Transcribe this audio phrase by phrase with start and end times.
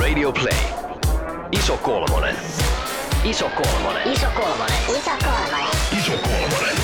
[0.00, 0.56] Radio Play.
[1.52, 2.36] Iso kolmonen.
[3.24, 4.12] Iso kolmonen.
[4.12, 4.78] Iso kolmonen.
[4.88, 5.68] Iso kolmonen.
[5.98, 6.81] Iso kolmonen.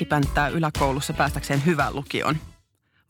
[0.00, 2.36] Läski pänttää yläkoulussa päästäkseen hyvään lukioon.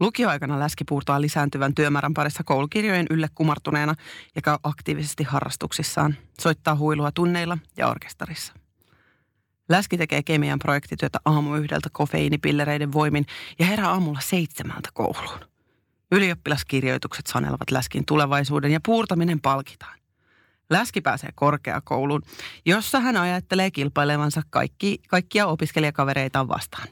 [0.01, 3.95] Lukioaikana läski puurtaa lisääntyvän työmäärän parissa koulukirjojen ylle kumartuneena
[4.35, 6.15] ja käy aktiivisesti harrastuksissaan.
[6.41, 8.53] Soittaa huilua tunneilla ja orkestarissa.
[9.69, 13.27] Läski tekee kemian projektityötä aamu yhdeltä kofeiinipillereiden voimin
[13.59, 15.41] ja herää aamulla seitsemältä kouluun.
[16.13, 20.00] Ylioppilaskirjoitukset sanelevat läskin tulevaisuuden ja puurtaminen palkitaan.
[20.71, 22.23] Läski pääsee korkeakouluun,
[22.67, 26.89] jossa hän ajattelee kilpailevansa kaikki, kaikkia opiskelijakavereitaan vastaan.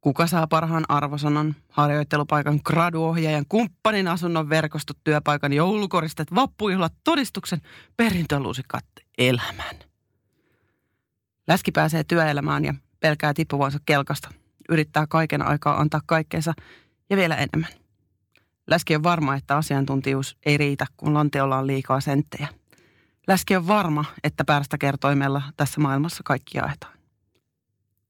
[0.00, 7.60] Kuka saa parhaan arvosanan, harjoittelupaikan, graduohjaajan, kumppanin asunnon verkostot, työpaikan, joulukoristet, vappujuhlat, todistuksen,
[7.96, 8.84] perintölusikat,
[9.18, 9.76] elämän.
[11.48, 14.28] Läski pääsee työelämään ja pelkää tippuvansa kelkasta.
[14.68, 16.54] Yrittää kaiken aikaa antaa kaikkeensa
[17.10, 17.72] ja vielä enemmän.
[18.66, 22.48] Läski on varma, että asiantuntijuus ei riitä, kun lanteolla on liikaa senttejä.
[23.28, 26.98] Läski on varma, että päästä kertoimella tässä maailmassa kaikki jaetaan.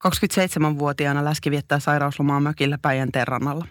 [0.07, 3.67] 27-vuotiaana Läski viettää sairauslomaa mökillä Päijänteen rannalla.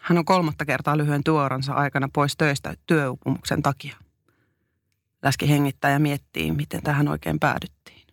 [0.00, 3.96] Hän on kolmatta kertaa lyhyen työuransa aikana pois töistä työupumuksen takia.
[5.22, 8.06] Läski hengittää ja miettii, miten tähän oikein päädyttiin.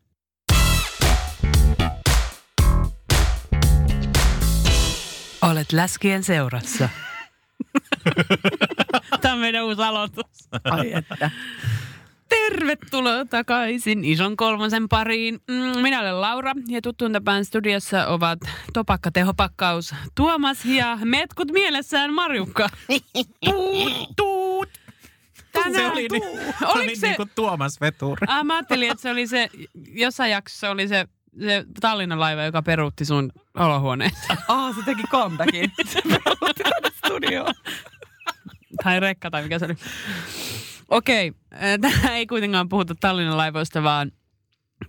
[5.42, 6.90] Olet läskien seurassa.
[9.22, 10.50] Tämä on meidän uusi aloitus.
[10.64, 11.32] Ai että.
[12.50, 15.40] Tervetuloa takaisin ison kolmosen pariin.
[15.48, 18.40] Mm, Minä olen Laura ja tuttuun tapaan studiossa ovat
[18.74, 22.70] Topakka Tehopakkaus, Tuomas ja metkut mielessään Marjukka.
[23.46, 24.70] Tuut, tuut.
[25.52, 28.28] Tänään, Se oli, ni- se se, niinku Tuomas Veturi.
[28.28, 29.50] ah, mä ajattelin, että se oli se,
[29.94, 31.06] jossain jaksossa oli se,
[31.40, 34.12] se Tallinnan laiva, joka peruutti sun olohuoneen.
[34.48, 35.72] Ah, se teki comebackin.
[35.86, 37.54] Se peruutti tänne studioon.
[38.84, 39.76] tai rekka tai mikä se oli.
[40.90, 44.12] Okei, äh, tänään ei kuitenkaan puhuta Tallinnan laivoista, vaan,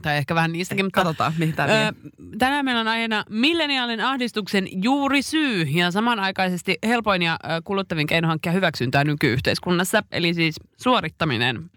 [0.02, 2.26] tai ehkä vähän niistäkin, mutta Katsotaan, mihin tämä Ö, vie.
[2.38, 8.28] tänään meillä on aiheena milleniaalin ahdistuksen juuri syy ja samanaikaisesti helpoin ja ö, kuluttavin keino
[8.28, 11.70] hankkia hyväksyntää nykyyhteiskunnassa, eli siis suorittaminen.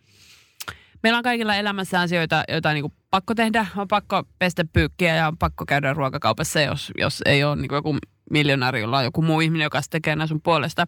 [1.04, 3.66] Meillä on kaikilla elämässä asioita, joita on niin pakko tehdä.
[3.78, 7.98] On pakko pestä pyykkiä ja on pakko käydä ruokakaupassa, jos, jos ei ole niin joku
[8.30, 10.86] miljonääri, jolla on joku muu ihminen, joka tekee nämä sun puolesta.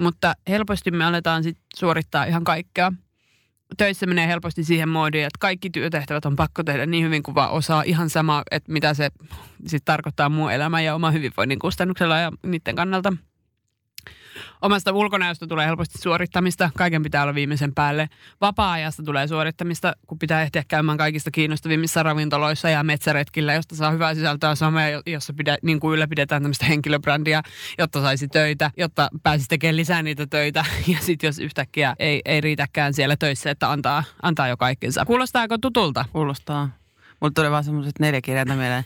[0.00, 2.92] Mutta helposti me aletaan sit suorittaa ihan kaikkea.
[3.76, 7.50] Töissä menee helposti siihen moodiin, että kaikki työtehtävät on pakko tehdä niin hyvin kuin vaan
[7.50, 7.82] osaa.
[7.82, 9.10] Ihan sama, että mitä se
[9.60, 13.12] sitten tarkoittaa muu elämä ja oma hyvinvoinnin kustannuksella ja niiden kannalta.
[14.62, 16.70] Omasta ulkonäöstä tulee helposti suorittamista.
[16.76, 18.08] Kaiken pitää olla viimeisen päälle.
[18.40, 24.14] Vapaa-ajasta tulee suorittamista, kun pitää ehtiä käymään kaikista kiinnostavimmissa ravintoloissa ja metsäretkillä, josta saa hyvää
[24.14, 27.42] sisältöä somea, jossa pidä, niin kuin ylläpidetään tämmöistä henkilöbrändiä,
[27.78, 30.64] jotta saisi töitä, jotta pääsisi tekemään lisää niitä töitä.
[30.94, 35.04] Ja sitten jos yhtäkkiä ei, ei riitäkään siellä töissä, että antaa, antaa jo kaikkensa.
[35.04, 36.04] Kuulostaako tutulta?
[36.12, 36.70] Kuulostaa.
[37.20, 38.84] Mulla tuli vaan semmoiset neljä kirjainta mieleen.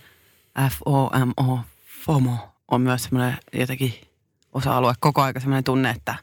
[0.71, 1.61] F-O-M-O,
[2.05, 3.95] FOMO on myös semmoinen jotenkin
[4.53, 6.15] osa-alue, koko aika semmoinen tunne, että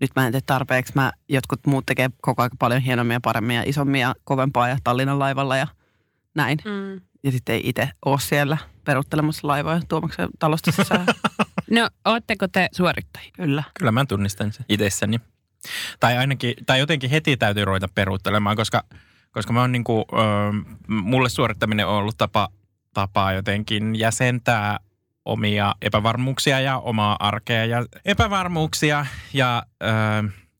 [0.00, 0.92] nyt mä en tee tarpeeksi.
[0.94, 4.78] Mä, jotkut muut tekee koko aika paljon hienommin ja paremmin ja isommin ja kovempaa ja
[4.84, 5.66] Tallinnan laivalla ja
[6.34, 6.58] näin.
[6.64, 7.00] Mm.
[7.22, 11.06] Ja sitten ei itse ole siellä peruttelemassa laivoja tuomaksen talosta sisään.
[11.70, 13.30] No, ootteko te suorittajia?
[13.36, 13.62] Kyllä.
[13.78, 15.20] Kyllä mä tunnistan sen itsessäni.
[16.00, 18.84] Tai ainakin, tai jotenkin heti täytyy ruveta peruuttelemaan, koska,
[19.30, 20.16] koska mä oon niinku, ö,
[20.88, 22.48] mulle suorittaminen on ollut tapa,
[22.94, 24.78] tapa jotenkin jäsentää
[25.30, 29.06] omia epävarmuuksia ja omaa arkea ja epävarmuuksia.
[29.32, 29.86] Ja ö,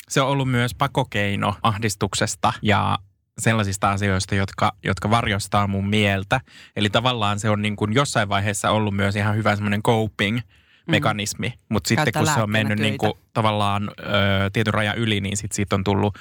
[0.08, 2.98] se on ollut myös pakokeino ahdistuksesta ja
[3.38, 6.40] sellaisista asioista, jotka, jotka varjostaa mun mieltä.
[6.76, 10.40] Eli tavallaan se on niin kuin jossain vaiheessa ollut myös ihan hyvä semmoinen coping
[10.88, 11.54] mekanismi, mm.
[11.68, 15.52] mutta sitten kun se on mennyt niin kuin, tavallaan ö, tietyn rajan yli, niin sit
[15.52, 16.18] siitä on tullut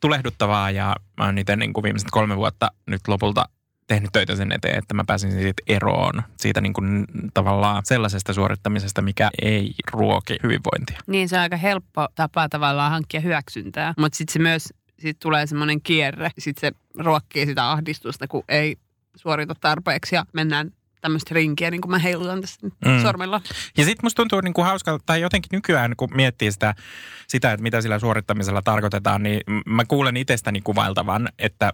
[0.00, 3.44] tulehduttavaa ja mä oon itse niin kuin viimeiset kolme vuotta nyt lopulta
[3.86, 7.04] tehnyt töitä sen eteen, että mä pääsin siitä eroon siitä niin kuin
[7.34, 11.00] tavallaan sellaisesta suorittamisesta, mikä ei ruoki hyvinvointia.
[11.06, 14.68] Niin se on aika helppo tapa tavallaan hankkia hyväksyntää, mutta sitten se myös
[14.98, 18.76] sit tulee semmoinen kierre, sitten se ruokkii sitä ahdistusta, kun ei
[19.16, 20.70] suorita tarpeeksi ja mennään
[21.06, 23.02] tämmöistä rinkiä, niin kuin mä heilutan tässä Mm.
[23.02, 23.40] sormella.
[23.76, 26.74] Ja sitten musta tuntuu niin kuin hauskalta, tai jotenkin nykyään kun miettii sitä,
[27.28, 31.72] sitä, että mitä sillä suorittamisella tarkoitetaan, niin mä kuulen itsestäni kuvailtavan, että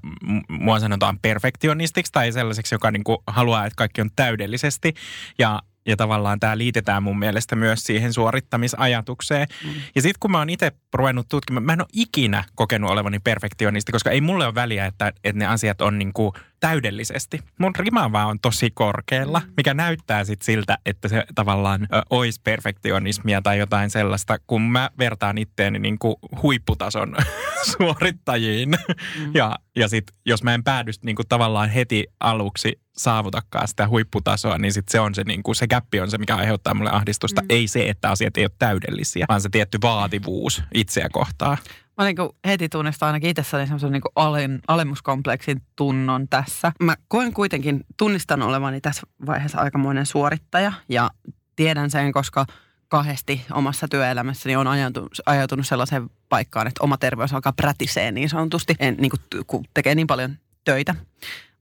[0.48, 4.94] mua sanotaan perfektionistiksi tai sellaiseksi, joka niin kuin haluaa, että kaikki on täydellisesti.
[5.38, 9.48] Ja ja tavallaan tämä liitetään mun mielestä myös siihen suorittamisajatukseen.
[9.64, 9.70] Mm.
[9.94, 13.92] Ja sitten kun mä oon itse ruvennut tutkimaan, mä en ole ikinä kokenut olevani perfektionisti,
[13.92, 17.40] koska ei mulle ole väliä, että, että ne asiat on niin kuin täydellisesti.
[17.58, 22.40] Mun rima vaan on tosi korkealla, mikä näyttää sitten siltä, että se tavallaan ö, olisi
[22.44, 27.16] perfektionismia tai jotain sellaista, kun mä vertaan itteeni niin kuin huipputason
[27.76, 28.68] suorittajiin.
[28.68, 29.30] Mm.
[29.34, 34.58] Ja, ja sitten jos mä en päädy niin kuin tavallaan heti aluksi saavutakaan sitä huipputasoa,
[34.58, 37.40] niin sit se on se, niin kuin, se gappi on se, mikä aiheuttaa mulle ahdistusta.
[37.40, 37.46] Mm.
[37.50, 41.58] Ei se, että asiat ei ole täydellisiä, vaan se tietty vaativuus itseä kohtaan.
[41.98, 42.16] Mä niin
[42.46, 46.72] heti tunnistan ainakin itsessäni semmoisen niin alen, alemmuskompleksin tunnon tässä.
[46.82, 51.10] Mä koen kuitenkin, tunnistan olevani tässä vaiheessa aikamoinen suorittaja ja
[51.56, 52.46] tiedän sen, koska
[52.88, 58.74] kahdesti omassa työelämässäni on ajautunut, ajautunut sellaiseen paikkaan, että oma terveys alkaa prätisee niin sanotusti,
[58.78, 60.94] en, niin kuin, kun tekee niin paljon töitä.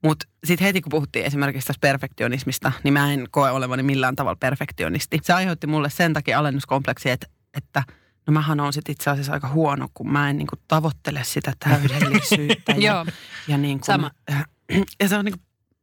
[0.04, 4.38] Mutta sitten heti kun puhuttiin esimerkiksi tästä perfektionismista, niin mä en koe olevani millään tavalla
[4.40, 5.20] perfektionisti.
[5.24, 7.28] Se aiheutti mulle sen takia alennuskompleksi, että,
[7.58, 7.84] että
[8.28, 12.72] no mähän on sitten itse asiassa aika huono, kun mä en niinku tavoittele sitä täydellisyyttä.
[12.72, 13.06] ja, Joo.
[13.48, 14.12] ja, niinku, Sama.
[15.02, 15.40] ja se on niinku,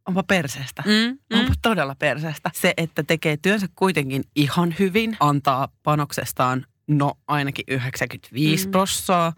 [0.08, 0.82] onpa perseestä.
[0.86, 1.58] Mm, Onpa mm.
[1.62, 2.50] todella perseestä.
[2.54, 8.70] Se, että tekee työnsä kuitenkin ihan hyvin, antaa panoksestaan no ainakin 95 Mm.
[8.70, 9.32] prossaa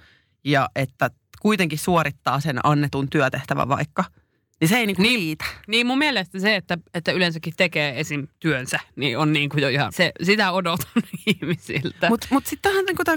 [0.44, 1.10] ja että
[1.40, 4.04] kuitenkin suorittaa sen annetun työtehtävän vaikka,
[4.60, 5.18] niin se ei niinku niin.
[5.18, 5.44] riitä.
[5.66, 8.28] Niin mun mielestä se, että, että yleensäkin tekee esim.
[8.40, 12.08] työnsä, niin on niin kuin jo ihan, se, sitä odotan ihmisiltä.
[12.08, 13.16] Mutta mut sitten tähän niinku tämä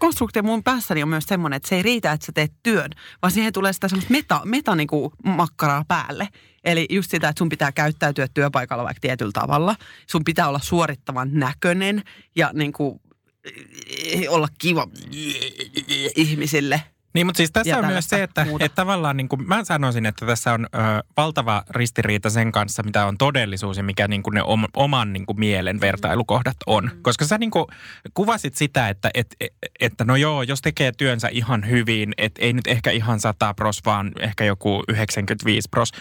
[0.00, 2.90] konstruktio mun päässäni on myös semmoinen, että se ei riitä, että sä teet työn,
[3.22, 6.28] vaan siihen tulee sitä semmoista meta, meta niinku makkaraa päälle.
[6.64, 9.76] Eli just sitä, että sun pitää käyttäytyä työpaikalla vaikka tietyllä tavalla.
[10.06, 12.02] Sun pitää olla suorittavan näköinen
[12.36, 13.00] ja niinku,
[14.28, 14.88] olla kiva
[16.16, 16.82] ihmisille.
[17.14, 18.64] Niin, mutta siis tässä on myös se, että, muuta.
[18.64, 20.78] että tavallaan niin kuin mä sanoisin, että tässä on ö,
[21.16, 25.26] valtava ristiriita sen kanssa, mitä on todellisuus ja mikä niin kuin ne om, oman niin
[25.26, 26.84] kuin mielen vertailukohdat on.
[26.84, 27.02] Mm.
[27.02, 27.64] Koska sä niin kuin
[28.14, 32.52] kuvasit sitä, että, et, et, että no joo, jos tekee työnsä ihan hyvin, että ei
[32.52, 35.92] nyt ehkä ihan 100 pros, vaan ehkä joku 95 pros,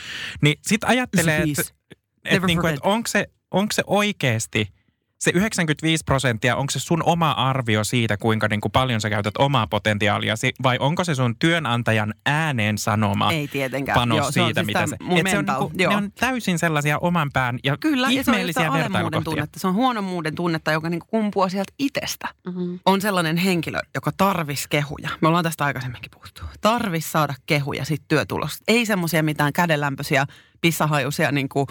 [0.41, 1.73] niin sit ajattelee, että, 95.
[1.91, 4.67] että, Never niin kuin, että onko se, onko se oikeasti–
[5.21, 9.37] se 95 prosenttia, onko se sun oma arvio siitä, kuinka niin kuin paljon sä käytät
[9.37, 13.95] omaa potentiaaliasi, vai onko se sun työnantajan ääneen sanoma Ei tietenkään.
[13.95, 14.95] panos Joo, se on siitä, siis mitä se...
[15.01, 15.91] mun Et se on, mental, niinku, joo.
[15.91, 19.21] ne on täysin sellaisia oman pään ja Kyllä, ja se on ihmeellisiä vertailukohtia.
[19.21, 19.59] tunnetta.
[19.59, 22.27] Se on huonommuuden tunnetta, joka niinku kumpuaa sieltä itsestä.
[22.45, 22.79] Mm-hmm.
[22.85, 25.09] On sellainen henkilö, joka tarvis kehuja.
[25.21, 26.41] Me ollaan tästä aikaisemminkin puhuttu.
[26.61, 28.63] Tarvis saada kehuja sit työtulosta.
[28.67, 30.25] Ei semmoisia mitään kädenlämpöisiä,
[30.61, 31.67] pissahajuisia niinku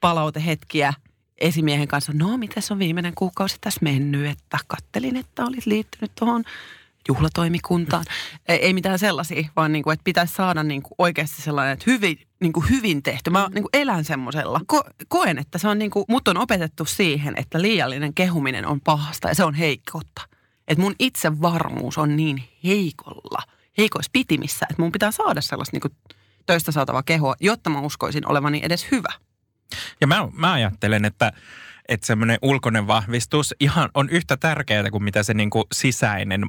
[0.00, 0.92] palautehetkiä
[1.40, 2.12] esimiehen kanssa.
[2.14, 6.44] No, miten on viimeinen kuukausi tässä mennyt, että kattelin, että olit liittynyt tuohon
[7.08, 8.04] juhlatoimikuntaan.
[8.48, 11.90] Ei, ei mitään sellaisia, vaan niin kuin, että pitäisi saada niin kuin oikeasti sellainen, että
[11.90, 13.30] hyvin, niin kuin hyvin tehty.
[13.30, 14.60] Mä niin kuin elän semmoisella.
[14.72, 18.80] Ko- koen, että se on niin kuin, mut on opetettu siihen, että liiallinen kehuminen on
[18.80, 20.22] pahasta ja se on heikkoutta.
[20.68, 23.42] Että mun itsevarmuus on niin heikolla,
[23.78, 25.92] heikoissa pitimissä, että mun pitää saada sellaista niin kuin
[26.46, 29.12] töistä saatavaa kehua, jotta mä uskoisin olevani edes hyvä.
[30.00, 31.32] Ja mä, mä ajattelen, että,
[31.88, 36.42] että semmoinen ulkoinen vahvistus ihan on yhtä tärkeää kuin mitä se niin kuin sisäinen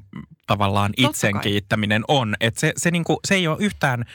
[0.48, 1.44] tavallaan Totta itsen kai.
[1.44, 2.36] kiittäminen on.
[2.40, 4.06] Että se, se, niin kuin, se ei ole yhtään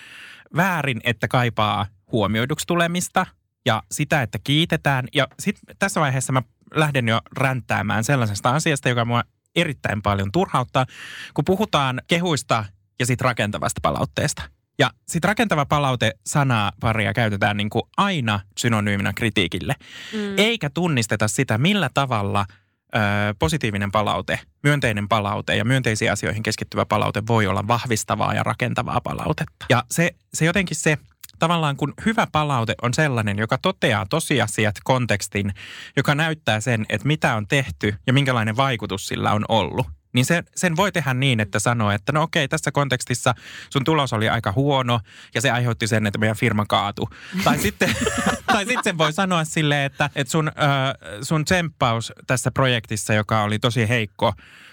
[0.57, 3.27] väärin, että kaipaa huomioiduksi tulemista
[3.67, 5.09] ja sitä, että kiitetään.
[5.15, 6.43] Ja sitten tässä vaiheessa mä
[6.75, 9.23] lähden jo ränttäämään sellaisesta asiasta, joka mua
[9.57, 10.87] erittäin paljon turhauttaa,
[11.35, 12.65] kun puhutaan kehuista
[12.99, 14.43] ja sitten rakentavasta palautteesta.
[14.79, 19.75] Ja sitten rakentava palaute sanaa paria käytetään niin kuin aina synonyyminä kritiikille,
[20.13, 20.19] Mm.
[20.37, 22.47] eikä tunnisteta sitä, millä tavalla
[22.95, 22.99] ö,
[23.39, 29.67] positiivinen palaute, myönteinen palaute ja myönteisiin asioihin keskittyvä palaute voi olla vahvistavaa ja rakentavaa palautetta.
[29.71, 30.99] Ja se, se jotenkin se,
[31.39, 35.55] tavallaan kun hyvä palaute on sellainen, joka toteaa tosiasiat, kontekstin,
[35.97, 39.87] joka näyttää sen, että mitä on tehty ja minkälainen vaikutus sillä on ollut.
[40.15, 43.35] Niin se, sen voi tehdä niin, että sanoo, että no okei, tässä kontekstissa
[43.71, 45.01] sun tulos oli aika huono
[45.35, 47.07] ja se aiheutti sen, että meidän firma kaatui.
[47.45, 47.97] Tai sitten,
[48.47, 53.43] tai sitten sen voi sanoa silleen, että, että sun, äh, sun tsemppaus tässä projektissa, joka
[53.43, 54.33] oli tosi heikko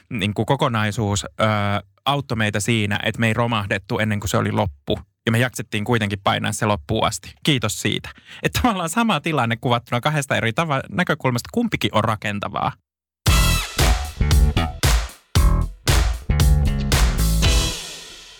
[0.09, 4.51] niin kuin kokonaisuus, äh, auttoi meitä siinä, että me ei romahdettu ennen kuin se oli
[4.51, 4.99] loppu.
[5.25, 7.33] Ja me jaksettiin kuitenkin painaa se loppuun asti.
[7.43, 8.09] Kiitos siitä.
[8.43, 11.49] Että tavallaan sama tilanne kuvattuna kahdesta eri tava- näkökulmasta.
[11.53, 12.71] Kumpikin on rakentavaa.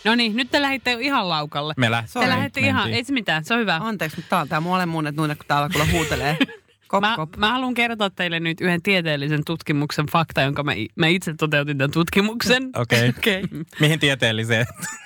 [0.03, 1.73] No niin, nyt te lähditte ihan laukalle.
[1.77, 3.75] Me lä- Te lähditte ihan, ei se mitään, se on hyvä.
[3.81, 6.37] Anteeksi, mutta tää on tää mun alemmuuden tunne, kun täällä kuule huutelee.
[6.87, 7.37] Kop, Mä, kop.
[7.37, 11.91] mä haluan kertoa teille nyt yhden tieteellisen tutkimuksen fakta, jonka mä, mä itse toteutin tämän
[11.91, 12.69] tutkimuksen.
[12.75, 13.09] Okei.
[13.17, 13.43] Okei.
[13.79, 14.65] Mihin tieteelliseen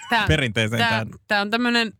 [0.09, 1.11] Tää, perinteeseen tää, tämä?
[1.27, 1.93] tää on tämmöinen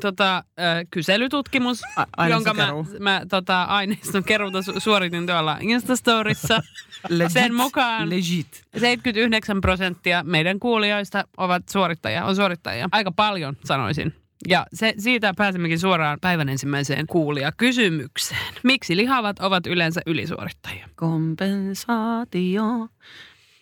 [0.00, 0.44] tota,
[0.90, 1.82] kyselytutkimus,
[2.16, 2.68] A- jonka mä,
[3.00, 6.62] mä tota, aineiston keruuta su- suoritin tuolla Instastorissa.
[7.08, 7.32] Legit.
[7.32, 8.62] Sen mukaan Legit.
[8.76, 12.88] 79 prosenttia meidän kuulijoista ovat suorittajia, on suorittajia.
[12.92, 14.14] Aika paljon sanoisin.
[14.48, 18.54] Ja se, siitä pääsemmekin suoraan päivän ensimmäiseen kuulijakysymykseen.
[18.62, 20.88] Miksi lihavat ovat yleensä ylisuorittajia?
[20.96, 22.62] Kompensaatio.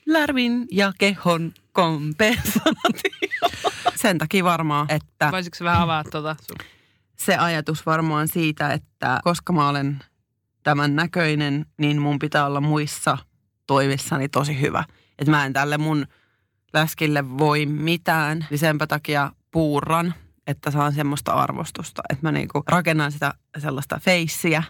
[0.07, 3.26] Lärvin ja kehon kompensaatio.
[4.07, 6.57] Sen takia varmaan, että Voisitko vähän avata tuota sun?
[7.17, 9.99] se ajatus varmaan siitä, että koska mä olen
[10.63, 13.19] tämän näköinen, niin mun pitää olla muissa
[13.67, 14.85] toimissani tosi hyvä.
[15.19, 16.07] Että mä en tälle mun
[16.73, 20.15] läskille voi mitään, niin senpä takia puurran,
[20.47, 22.03] että saan semmoista arvostusta.
[22.11, 24.63] Että mä niinku rakennan sitä sellaista feissiä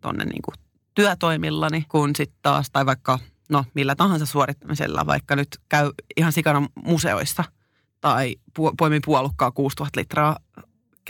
[0.00, 0.52] tonne niinku
[0.94, 6.68] työtoimillani, kun sitten taas, tai vaikka no millä tahansa suorittamisella, vaikka nyt käy ihan sikana
[6.84, 7.44] museoissa
[8.04, 10.36] tai pu- poimin puolukkaa 6000 litraa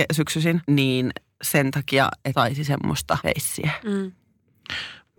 [0.01, 1.11] ke- syksyisin, niin
[1.43, 3.71] sen takia et saisi semmoista feissiä.
[3.85, 4.13] Mm.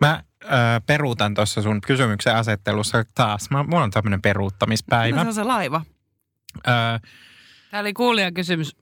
[0.01, 0.47] Mä ö,
[0.85, 3.49] peruutan tuossa sun kysymyksen asettelussa taas.
[3.49, 5.21] Mä, mulla on tämmöinen No, peruuttamispäivä.
[5.21, 5.81] se on se laiva.
[6.67, 6.71] Ö,
[7.71, 8.75] Tämä oli kuulijakysymys.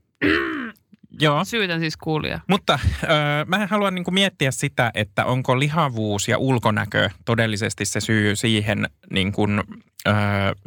[1.20, 1.46] Joo.
[1.46, 2.41] Syytän siis kuulijaa.
[2.50, 3.08] Mutta ö,
[3.48, 9.32] mä haluan niinku miettiä sitä, että onko lihavuus ja ulkonäkö todellisesti se syy siihen, niin
[9.32, 9.63] kun,
[10.08, 10.12] ö,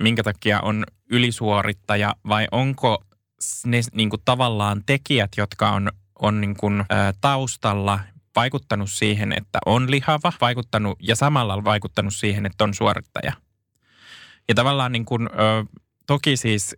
[0.00, 3.05] minkä takia on ylisuorittaja vai onko
[3.67, 6.85] ne niinku tavallaan tekijät, jotka on, on niinku, ö,
[7.21, 8.00] taustalla
[8.37, 13.33] vaikuttanut siihen, että on lihava, vaikuttanut ja samalla vaikuttanut siihen, että on suorittaja.
[14.49, 15.65] Ja tavallaan niin kuin, ö,
[16.07, 16.76] toki siis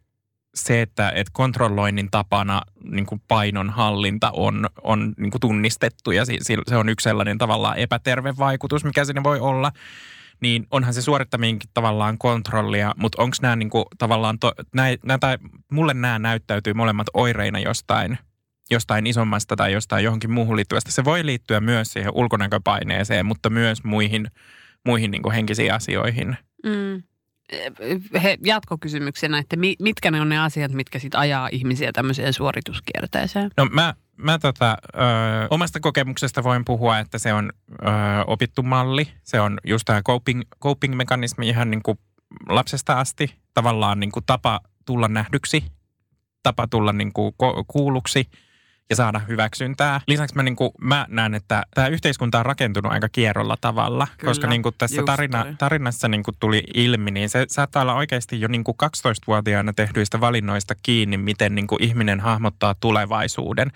[0.67, 6.25] se, että, että kontrolloinnin tapana niin kuin painon hallinta on, on niin kuin tunnistettu ja
[6.25, 9.73] si- se on yksi sellainen tavallaan epäterve vaikutus, mikä siinä voi olla,
[10.41, 15.19] niin onhan se suorittaminenkin tavallaan kontrollia, mutta onko nämä niin kuin, tavallaan, to, nää, nää,
[15.19, 15.39] tai
[15.73, 18.19] mulle nämä näyttäytyy molemmat oireina jostain,
[18.71, 20.93] jostain isommasta tai jostain johonkin muuhun liittyvästä.
[20.93, 24.31] Se voi liittyä myös siihen ulkonäköpaineeseen, mutta myös muihin,
[24.87, 26.37] muihin niin kuin henkisiin asioihin.
[26.65, 27.03] Mm.
[28.23, 33.51] He, jatkokysymyksenä, että mi, mitkä ne on ne asiat, mitkä sit ajaa ihmisiä tämmöiseen suorituskierteeseen?
[33.57, 34.99] No mä, mä tota, ö,
[35.51, 37.85] omasta kokemuksesta voin puhua, että se on ö,
[38.27, 39.09] opittu malli.
[39.25, 41.99] Se on just tämä coping, coping-mekanismi ihan niin kuin
[42.49, 43.35] lapsesta asti.
[43.55, 45.65] Tavallaan niin kuin tapa tulla nähdyksi,
[46.43, 48.29] tapa tulla niin kuin ko- kuulluksi
[48.91, 50.01] ja saada hyväksyntää.
[50.07, 54.31] Lisäksi mä, niin kuin, mä näen, että tämä yhteiskunta on rakentunut aika kierrolla tavalla, Kyllä,
[54.31, 55.55] koska niin kuin tässä tarina, toi.
[55.59, 60.21] tarinassa niin kuin tuli ilmi, niin se saattaa olla oikeasti jo niin kuin 12-vuotiaana tehdyistä
[60.21, 63.73] valinnoista kiinni, miten niin kuin ihminen hahmottaa tulevaisuuden.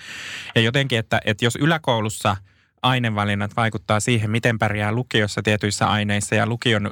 [0.55, 2.37] Ja jotenkin, että, että jos yläkoulussa
[2.83, 6.91] ainevalinnat vaikuttaa siihen, miten pärjää lukiossa tietyissä aineissa ja lukion ö,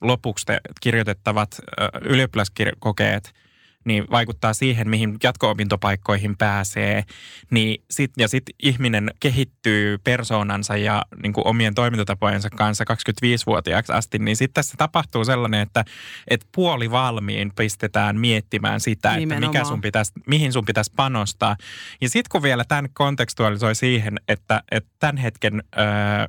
[0.00, 3.34] lopuksi te, kirjoitettavat ö, ylioppilaskokeet
[3.88, 7.04] niin vaikuttaa siihen, mihin jatko-opintopaikkoihin pääsee.
[7.50, 14.18] Niin sit, ja sitten ihminen kehittyy persoonansa ja niin kuin omien toimintatapojensa kanssa 25-vuotiaaksi asti,
[14.18, 15.84] niin sitten tässä tapahtuu sellainen, että,
[16.28, 19.66] että puoli valmiin pistetään miettimään sitä, että mikä Nimenomaan.
[19.66, 21.56] sun pitäisi, mihin sun pitäisi panostaa.
[22.00, 25.62] Ja sitten kun vielä tämän kontekstualisoi siihen, että, että tämän hetken...
[25.78, 26.28] Öö,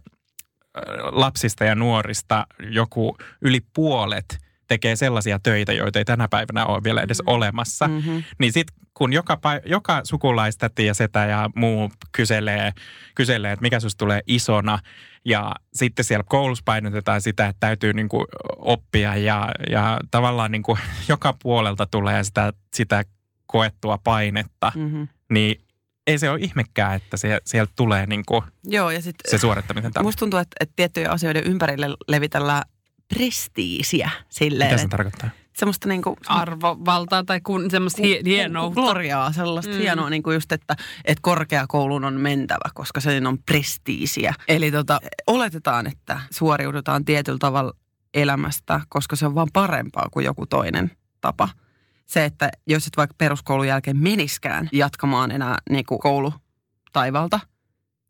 [1.12, 7.02] lapsista ja nuorista joku yli puolet tekee sellaisia töitä, joita ei tänä päivänä ole vielä
[7.02, 7.88] edes olemassa.
[7.88, 8.24] Mm-hmm.
[8.40, 12.72] Niin sitten kun joka, pai- joka sukulaistäti ja setä ja muu kyselee,
[13.16, 14.80] kyselee, että mikä susta tulee isona,
[15.26, 18.26] ja sitten siellä koulussa painotetaan sitä, että täytyy niinku
[18.58, 20.78] oppia ja, ja tavallaan niinku
[21.10, 23.04] joka puolelta tulee sitä, sitä
[23.46, 25.08] koettua painetta, Mm-hmm.
[25.34, 25.62] niin
[26.08, 30.04] ei se ole ihmekään, että se, sieltä tulee niinku Joo, ja sitten se suorittamisen tapa.
[30.04, 32.64] musta tuntuu, että, että tiettyjen asioiden ympärille levitellään
[33.13, 34.68] prestiisiä silleen.
[34.70, 35.30] Mitä se että tarkoittaa?
[35.60, 38.82] semmoista niinku Arvovaltaa tai kun, semmoista hie, hienoutta.
[38.82, 39.80] gloriaa, sellaista Mm.
[39.80, 40.75] hienoa niin kuin just, että,
[41.06, 44.34] että korkeakouluun on mentävä, koska se on prestiisiä.
[44.48, 47.74] Eli tota, oletetaan, että suoriudutaan tietyllä tavalla
[48.13, 51.50] elämästä, koska se on vaan parempaa kuin joku toinen tapa.
[52.06, 56.34] Se, että jos et vaikka peruskoulun jälkeen meniskään jatkamaan enää niin kuin koulu
[56.94, 57.39] taivalta,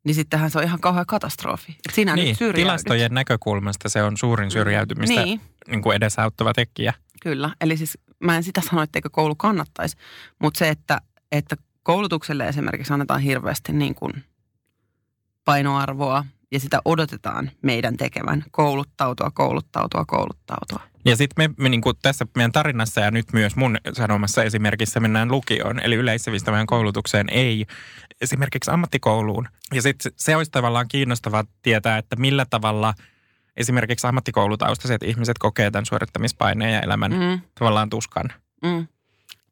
[0.09, 1.71] niin sittenhän se on ihan kauhea katastrofi.
[1.71, 2.61] Et sinä Niin, nyt syrjäydyt.
[2.61, 6.93] tilastojen näkökulmasta se on suurin syrjäytymistä Niin, niin kuin edesauttava tekijä.
[7.21, 9.97] Kyllä, eli siis mä en sitä sano, etteikö koulu kannattaisi,
[10.39, 11.01] mutta se, että,
[11.31, 14.13] että koulutukselle esimerkiksi annetaan hirveästi niin kuin
[15.45, 20.81] painoarvoa ja sitä odotetaan meidän tekevän kouluttautua, kouluttautua, kouluttautua.
[21.05, 25.31] Ja sitten me, me niin tässä meidän tarinassa ja nyt myös mun sanomassa esimerkissä mennään
[25.31, 27.65] lukioon, eli yleissivistävään koulutukseen, ei
[28.21, 29.47] esimerkiksi ammattikouluun.
[29.73, 32.93] Ja sitten se olisi tavallaan kiinnostavaa tietää, että millä tavalla
[33.57, 37.41] esimerkiksi ammattikoulutaustaiset ihmiset kokee tämän suorittamispaineen ja elämän mm.
[37.59, 38.25] tavallaan tuskan.
[38.63, 38.87] Mm.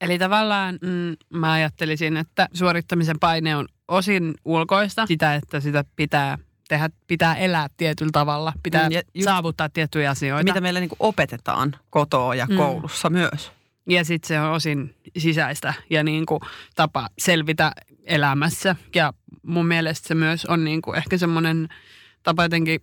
[0.02, 6.38] Eli tavallaan mm, mä ajattelisin, että suorittamisen paine on osin ulkoista, sitä, että sitä pitää
[6.68, 10.44] tehdä, pitää elää tietyllä tavalla, pitää Mm, ja just- saavuttaa tiettyjä asioita.
[10.44, 12.58] Mitä meille niin opetetaan kotoa ja Mm.
[12.58, 13.52] koulussa myös.
[13.90, 16.40] Ja sitten se on osin sisäistä ja niin kuin
[16.76, 17.72] tapa selvitä
[18.04, 18.76] elämässä.
[18.96, 21.68] Ja mun mielestä se myös on niin kuin ehkä semmoinen
[22.24, 22.80] tapa jotenkin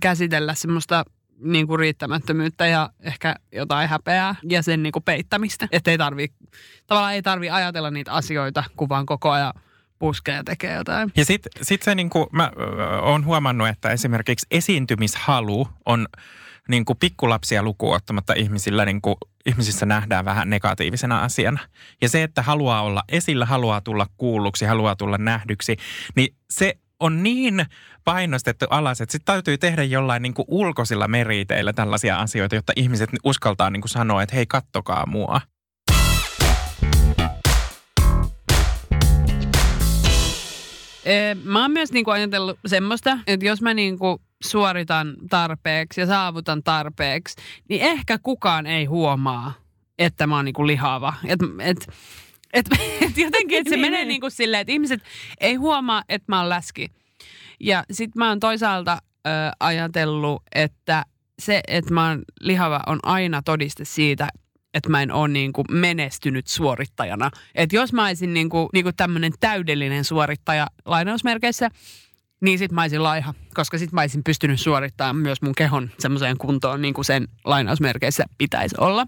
[0.00, 1.04] käsitellä semmoista
[1.38, 5.68] niin kuin riittämättömyyttä ja ehkä jotain häpeää ja sen niin kuin peittämistä.
[5.72, 6.26] Että ei tarvi,
[6.86, 9.52] tavallaan ei tarvi ajatella niitä asioita, kun vaan koko ajan
[9.98, 11.12] puskee ja tekee jotain.
[11.16, 12.50] Ja sitten sit se niin kuin, mä
[13.02, 16.06] oon huomannut, että esimerkiksi esiintymishalu on
[16.68, 21.60] niin kuin pikkulapsia lukuun ottamatta ihmisillä, niin kuin, ihmisissä nähdään vähän negatiivisena asiana.
[22.02, 25.76] Ja se, että haluaa olla esillä, haluaa tulla kuulluksi, haluaa tulla nähdyksi,
[26.16, 27.66] niin se on niin
[28.04, 33.10] painostettu alas, että sitten täytyy tehdä jollain niin kuin ulkoisilla meriteillä tällaisia asioita, jotta ihmiset
[33.24, 35.40] uskaltaa niin kuin sanoa, että hei, kattokaa mua.
[41.44, 47.36] Mä oon myös niinku ajatellut semmoista, että jos mä niinku suoritan tarpeeksi ja saavutan tarpeeksi,
[47.68, 49.52] niin ehkä kukaan ei huomaa,
[49.98, 51.14] että mä oon niinku lihava.
[51.24, 51.88] Et, et,
[52.52, 52.66] et,
[53.00, 54.08] et jotenkin, että se Niin, menee niin.
[54.08, 55.02] niinku silleen, että ihmiset
[55.40, 56.88] ei huomaa, että mä oon läski.
[57.60, 59.30] Ja sit mä oon toisaalta ö,
[59.60, 61.04] ajatellut, että
[61.38, 64.28] se, että mä oon lihava, on aina todiste siitä,
[64.74, 67.30] että mä en ole niin kuin menestynyt suorittajana.
[67.54, 71.70] Että jos mä olisin niin kuin, niin kuin tämmöinen täydellinen suorittaja lainausmerkeissä,
[72.40, 76.38] niin sit mä olisin laiha, koska sit mä olisin pystynyt suorittamaan myös mun kehon semmoiseen
[76.38, 79.06] kuntoon, niin kuin sen lainausmerkeissä pitäisi olla.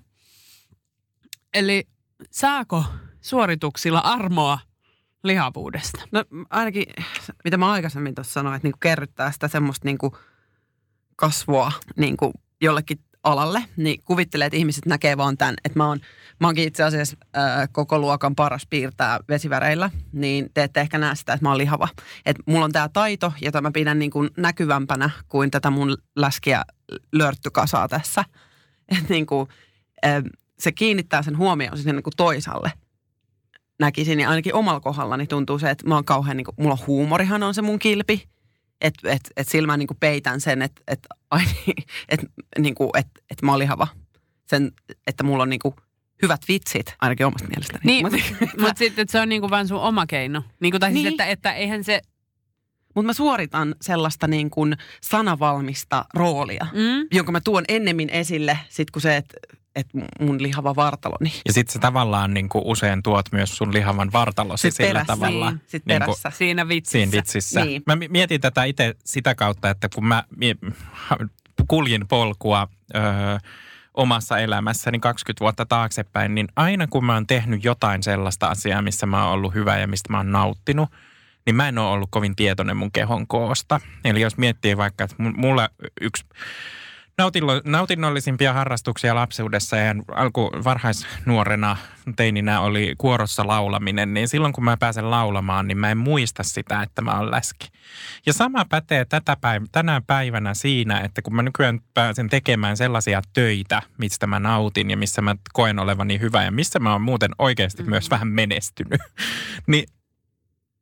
[1.55, 1.85] Eli
[2.31, 2.85] saako
[3.21, 4.59] suorituksilla armoa
[5.25, 6.03] lihavuudesta?
[6.13, 6.85] No ainakin,
[7.45, 10.19] mitä mä aikaisemmin tuossa sanoin, että niinku kerryttää sitä semmoista niinku
[11.17, 16.01] kasvua niinku jollekin alalle, niin kuvittelee, että ihmiset näkee vaan tämän, että mä oon,
[16.41, 21.15] mä oonkin itse asiassa ää, koko luokan paras piirtää vesiväreillä, niin te ette ehkä näe
[21.15, 21.89] sitä, että mä oon lihava.
[22.27, 26.63] Että mulla on tämä taito, jota mä pidän niin kuin näkyvämpänä kuin tätä mun läskiä
[27.13, 28.25] lörttykasaa tässä.
[28.99, 29.49] Että niin kuin,
[30.03, 30.23] ää,
[30.59, 32.73] se kiinnittää sen huomioon sinne niin kuin toisalle
[33.81, 37.43] näkisin, ja ainakin omalla kohdallani tuntuu se, että mä oon kauhean, niin kuin, mulla huumorihan
[37.43, 38.29] on se mun kilpi,
[38.81, 41.77] että et, et sillä mä niin kuin peitän sen, että et, ai niin,
[42.09, 42.21] et,
[42.59, 43.89] niin kuin, et, et mä oon lihava.
[44.47, 44.73] Sen,
[45.07, 45.75] että mulla on niin kuin
[46.23, 47.81] hyvät vitsit, ainakin omasta mielestäni.
[47.85, 48.19] Niin, Mutta
[48.61, 50.43] mutta sitten että se on niinku vaan sun oma keino.
[50.61, 51.13] Niinku, tai siis, Niin.
[51.13, 52.01] että, että eihän se...
[52.95, 57.07] mut mä suoritan sellaista niin kuin sanavalmista roolia, Mm?
[57.13, 59.35] jonka mä tuon ennemmin esille, sit kun se, että
[59.77, 59.87] et
[60.21, 61.33] mun lihava vartaloni.
[61.47, 65.07] Ja sitten sä tavallaan niin kuin usein tuot myös sun lihavan vartalosi Sit sillä perässä,
[65.13, 65.51] tavalla.
[65.51, 66.31] niin, sit niin kuin- perässä.
[66.39, 66.93] Siinä vitsissä.
[66.99, 67.65] siinä vitsissä.
[67.65, 67.83] Niin.
[67.87, 70.25] Mä mi- mietin tätä itse sitä kautta, että kun mä
[71.69, 73.03] kuljin polkua öö,
[73.95, 79.07] omassa elämässäni 20 vuotta taaksepäin, niin aina kun mä oon tehnyt jotain sellaista asiaa, missä
[79.07, 80.89] mä oon ollut hyvä ja mistä mä oon nauttinut,
[81.47, 83.81] niin mä en ole ollut kovin tietoinen mun kehon koosta.
[84.05, 85.69] Eli jos miettii vaikka, että mu- mulla
[86.01, 86.25] yksi
[87.19, 91.77] nautillo, nautinnollisempia harrastuksia lapsuudessa ja alku varhaisnuorena
[92.17, 96.83] teininä oli kuorossa laulaminen, niin silloin kun mä pääsen laulamaan, niin mä en muista sitä,
[96.83, 97.69] että mä oon läski.
[98.27, 103.23] Ja sama pätee tätä päiv- tänä päivänä siinä, että kun mä nykyään pääsen tekemään sellaisia
[103.33, 107.31] töitä, mistä mä nautin ja missä mä koen olevani hyvä ja missä mä oon muuten
[107.39, 107.91] oikeasti mm-hmm.
[107.91, 109.01] myös vähän menestynyt,
[109.67, 109.85] niin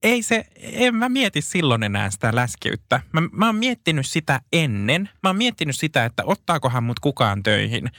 [0.04, 3.00] ei se, en mä mieti silloin enää sitä läskiyttä.
[3.12, 5.08] Mä, mä oon miettinyt sitä ennen.
[5.22, 7.90] Mä oon miettinyt sitä, että ottaakohan mut kukaan töihin,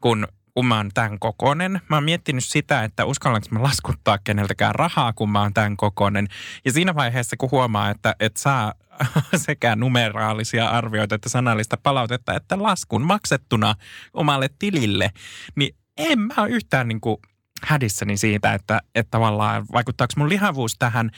[0.00, 1.80] kun, kun mä oon tämän kokonen.
[1.88, 6.28] Mä oon miettinyt sitä, että uskallanko mä laskuttaa keneltäkään rahaa, kun mä oon tämän kokonen.
[6.64, 8.74] Ja siinä vaiheessa, kun huomaa, että, että saa
[9.46, 13.74] sekä numeraalisia arvioita että sanallista palautetta, että laskun maksettuna
[14.14, 15.10] omalle tilille,
[15.56, 17.16] niin en mä ole yhtään niin kuin
[17.66, 21.10] hädissäni siitä, että, että tavallaan vaikuttaako mun lihavuus tähän.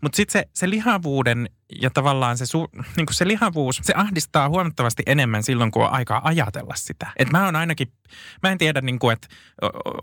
[0.00, 5.02] Mutta sitten se, se lihavuuden ja tavallaan se, su, niin se lihavuus, se ahdistaa huomattavasti
[5.06, 7.12] enemmän silloin, kun on aikaa ajatella sitä.
[7.16, 7.92] Et mä oon ainakin,
[8.42, 9.28] mä en tiedä, niin kuin, että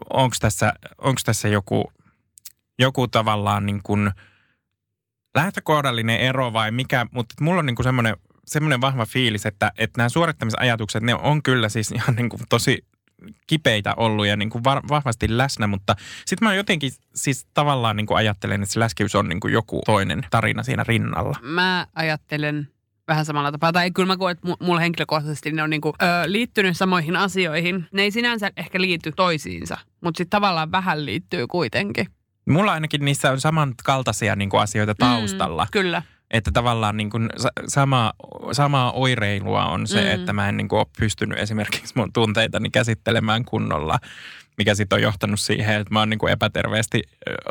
[0.10, 1.92] onko tässä, onks tässä joku,
[2.80, 4.12] joku tavallaan niin kuin
[5.36, 8.16] lähtökohdallinen ero vai mikä, mutta mulla on niin semmoinen
[8.50, 12.86] semmoinen vahva fiilis, että, että nämä suorittamisajatukset, ne on kyllä siis ihan niin kuin tosi
[13.48, 18.08] kipeitä ollut ja niin kuin var, vahvasti läsnä, mutta sitten mä jotenkin siis tavallaan niin
[18.08, 21.40] kuin ajattelen, että se läskiys on niin kuin joku toinen tarina siinä rinnalla.
[21.42, 22.68] Mä ajattelen
[23.08, 23.72] vähän samalla tapaa.
[23.72, 27.88] Tai kyllä mä koen, että mu- mulla henkilökohtaisesti ne on niinku, ö, liittynyt samoihin asioihin.
[27.94, 32.08] Ne ei sinänsä ehkä liity toisiinsa, mutta sitten tavallaan vähän liittyy kuitenkin.
[32.50, 35.64] Mulla ainakin niissä on samankaltaisia niin kuin asioita taustalla.
[35.66, 36.02] Mm, kyllä.
[36.32, 38.14] Että tavallaan niin kuin sa- sama,
[38.52, 40.08] samaa oireilua on se, Mm.
[40.08, 40.14] mm.
[40.14, 44.00] että mä en niin kuin ole pystynyt esimerkiksi mun tunteitani käsittelemään kunnolla,
[44.58, 47.02] mikä sitten on johtanut siihen, että mä oon niin kuin epäterveesti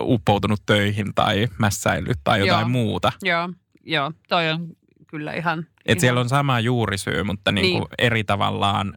[0.01, 2.69] uppoutunut töihin tai mässäillyt tai jotain Joo.
[2.69, 3.13] muuta.
[3.23, 3.49] Joo,
[3.85, 4.69] joo, toi on
[5.07, 5.59] kyllä ihan...
[5.59, 7.95] Että ihan- siellä on sama juurisyy, mutta niin kuin Niin.
[8.07, 8.95] eri tavallaan,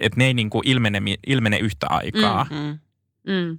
[0.00, 2.46] että ne ei niin kuin ilmene, ilmene yhtä aikaa.
[2.50, 2.78] Mm.
[3.32, 3.58] Mm.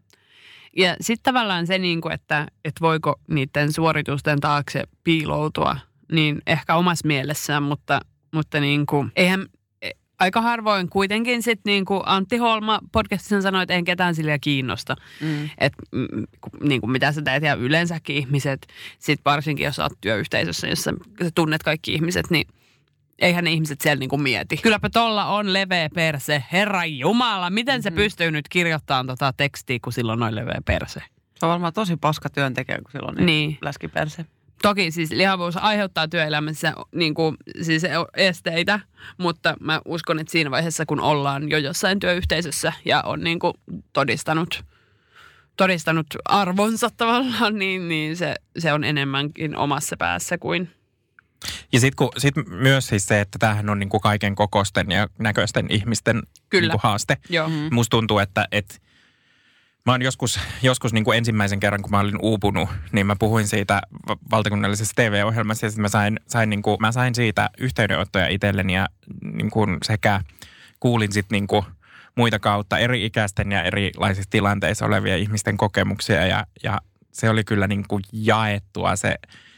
[0.75, 5.77] Ja sitten tavallaan se, niin kuin, että, että voiko niiden suoritusten taakse piiloutua,
[6.11, 7.99] niin ehkä omassa mielessään, mutta,
[8.33, 9.45] mutta niin kuin, eihän
[9.81, 14.39] e- aika harvoin kuitenkin sitten niin kuin Antti Holma podcastissa sanoi, että en ketään sillä
[14.39, 14.95] kiinnosta.
[15.21, 15.49] Mm.
[15.57, 15.83] Että
[16.63, 18.67] niin kuin mitä sä teet ja yleensäkin ihmiset,
[18.99, 22.47] sit varsinkin jos sä oot työyhteisössä, jossa sä tunnet kaikki ihmiset, niin
[23.19, 24.57] eihän ne ihmiset siellä niinku mieti.
[24.57, 26.43] Kylläpä tolla on leveä perse.
[26.51, 30.99] Herra Jumala, miten se pystyy nyt kirjoittamaan tota tekstiä, kun silloin on leveä perse?
[31.35, 33.49] Se on varmaan tosi paska työntekijä, kun silloin niin, Niin.
[33.49, 33.57] niin.
[33.61, 34.25] läskiperse.
[34.61, 37.83] Toki siis lihavuus aiheuttaa työelämässä niin kuin, siis
[38.17, 38.79] esteitä,
[39.17, 43.53] mutta mä uskon, että siinä vaiheessa, kun ollaan jo jossain työyhteisössä ja on niin kuin
[43.93, 44.63] todistanut,
[45.57, 50.69] todistanut arvonsa tavallaan, niin, niin se, se on enemmänkin omassa päässä kuin...
[51.71, 55.65] Ja sitten sit myös siis se, että tämähän on niin kuin kaiken kokosten ja näköisten
[55.69, 56.61] ihmisten Kyllä.
[56.61, 57.17] niin kuin haaste.
[57.29, 57.49] Joo.
[57.49, 57.55] Mm.
[57.71, 58.75] Musta tuntuu, että, että
[59.85, 63.47] mä oon joskus, joskus niin kuin ensimmäisen kerran, kun mä olin uupunut, niin mä puhuin
[63.47, 68.27] siitä va- valtakunnallisessa TV-ohjelmassa ja sitten mä sain, sain, niin kuin, mä sain siitä yhteydenottoja
[68.27, 68.87] itselleni ja
[69.21, 70.21] niin kuin sekä
[70.79, 71.65] kuulin sitten niin kuin
[72.15, 76.77] muita kautta eri ikäisten ja erilaisissa tilanteissa olevia ihmisten kokemuksia ja, ja
[77.11, 79.15] se oli kyllä niin kuin jaettua se,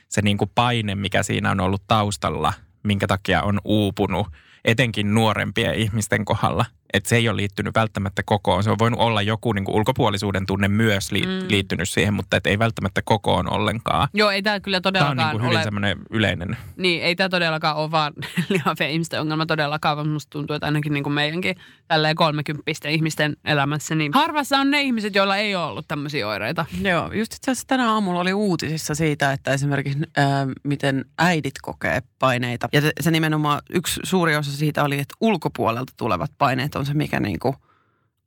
[0.09, 4.27] se niin kuin paine, mikä siinä on ollut taustalla, minkä takia on uupunut,
[4.65, 6.65] etenkin nuorempien ihmisten kohdalla.
[6.93, 8.63] Että se ei ole liittynyt välttämättä kokoon.
[8.63, 11.45] Se on voinut olla joku niin kuin ulkopuolisuuden tunne myös li- Mm.
[11.49, 14.07] liittynyt siihen, mutta et ei välttämättä kokoon ollenkaan.
[14.13, 15.63] Joo, ei tämä kyllä Tämä on todellakaan niin kuin hyvin ole...
[15.63, 16.57] semmoinen yleinen.
[16.77, 18.13] Niin, ei tämä todellakaan ole vaan
[18.49, 21.55] lihavien ihmisten ongelma todellakaan, vaan musta tuntuu, että ainakin niin kuin meidänkin
[21.87, 26.65] tälleen kolmekymppisten ihmisten elämässä, niin harvassa on ne ihmiset, joilla ei ole ollut tämmöisiä oireita.
[26.81, 32.01] Joo, just itse asiassa tänä aamulla oli uutisissa siitä, että esimerkiksi ää, miten äidit kokee
[32.19, 32.69] paineita.
[32.73, 36.93] Ja se, se nimenomaan yksi suuri osa siitä oli, että ulkopuolelta tulevat paineet on se,
[36.93, 37.55] mikä niinku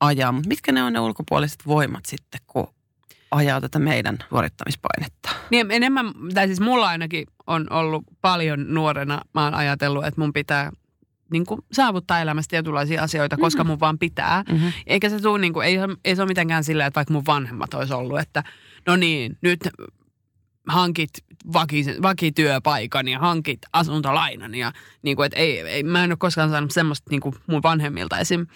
[0.01, 0.33] ajaa.
[0.33, 2.69] Mutta mitkä ne on ne ulkopuoliset voimat sitten, kun
[3.31, 5.31] ajaa tätä meidän suorittamispainetta?
[5.51, 10.33] Niin enemmän, tai siis mulla ainakin on ollut paljon nuorena, mä oon ajatellut, että mun
[10.33, 10.73] pitää
[11.33, 14.45] niin kuin, saavuttaa elämässä tietynlaisia asioita, koska mun vaan pitää.
[14.53, 14.73] Mm-hmm.
[14.87, 17.75] Eikä se tuu, niin kuin, ei, ei se ole mitenkään sillä, että vaikka mun vanhemmat
[17.75, 18.45] olisi ollut, että
[18.87, 19.61] no niin, nyt
[20.69, 21.11] hankit
[21.53, 24.55] vaki, vakityöpaikan ja hankit asuntolainan.
[24.55, 27.63] Ja niin kuin, että ei, ei, mä en ole koskaan saanut semmoista niin kuin mun
[27.63, 28.47] vanhemmilta esim.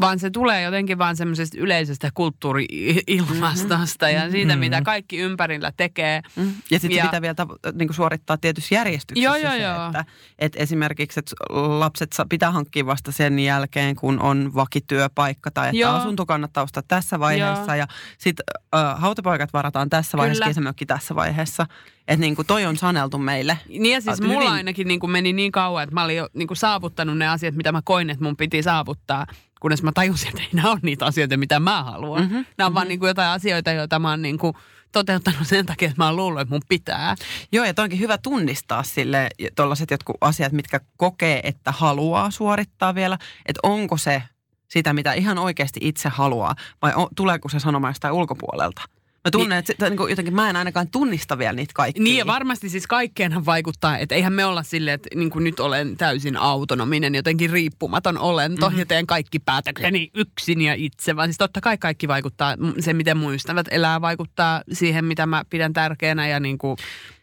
[0.00, 4.60] Vaan se tulee jotenkin vaan semmoisesta yleisestä kulttuuri-ilmastosta ja siitä, Mhm.
[4.60, 6.22] mitä kaikki ympärillä tekee.
[6.36, 6.52] Mm.
[6.70, 9.86] Ja sitten Ja- pitää vielä tavo- niin kuin suorittaa tietyssä järjestyksessä Joo, joo, se, joo.
[9.86, 10.04] Että,
[10.38, 11.32] että esimerkiksi että
[11.78, 15.94] lapset pitää hankkia vasta sen jälkeen, kun on vakityöpaikka tai että Joo.
[15.94, 17.78] asunto kannattaa ostaa tässä vaiheessa Joo.
[17.78, 17.86] ja
[18.18, 18.44] sitten
[18.76, 20.50] äh, hautapaikat varataan tässä vaiheessa, Kyllä.
[20.50, 21.66] kesämökki tässä vaiheessa.
[22.08, 23.58] Että niin kuin toi on saneltu meille.
[23.68, 26.16] Niin ja siis Oot mulla hyvin- ainakin niin kuin meni niin kauan, että mä olin
[26.16, 29.26] jo niin kuin saavuttanut ne asiat, mitä mä koin, että mun piti saavuttaa.
[29.64, 32.22] Kunnes mä tajusin, että ei nämä ole niitä asioita, mitä mä haluan.
[32.22, 34.54] Mhm, Mm-hmm, nämä on vaan niin kuin jotain asioita, joita mä oon niin kuin
[34.92, 37.14] toteuttanut sen takia, että mä oon luullut, että mun pitää.
[37.52, 42.94] Joo, ja toi onkin hyvä tunnistaa sille tuollaiset jotkut asiat, mitkä kokee, että haluaa suorittaa
[42.94, 43.18] vielä.
[43.46, 44.22] Että onko se
[44.68, 48.82] sitä, mitä ihan oikeasti itse haluaa, vai o, tuleeko se sanoma jostain ulkopuolelta?
[49.24, 52.04] Mä tunnen, niin, että niin jotenkin mä en ainakaan tunnista vielä niitä kaikkia.
[52.04, 55.60] Niin ja varmasti siis kaikkeenhan vaikuttaa, että eihän me olla silleen, että niin kuin nyt
[55.60, 58.78] olen täysin autonominen, jotenkin riippumaton olento mm-hmm.
[58.78, 62.56] ja teen kaikki päätökseni yksin ja itse, vaan siis totta kai kaikki vaikuttaa.
[62.80, 66.76] Se, miten mun ystävät elää, vaikuttaa siihen, mitä mä pidän tärkeänä ja niin kuin,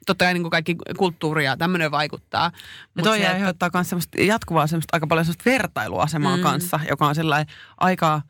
[0.05, 2.51] totta kai niin kuin kaikki kulttuuri ja tämmöinen vaikuttaa.
[2.97, 6.43] Ja toi se, että- aiheuttaa myös semmoista jatkuvaa semmoista aika paljon semmoista vertailuasemaa mm.
[6.43, 8.21] kanssa, joka on sellainen aika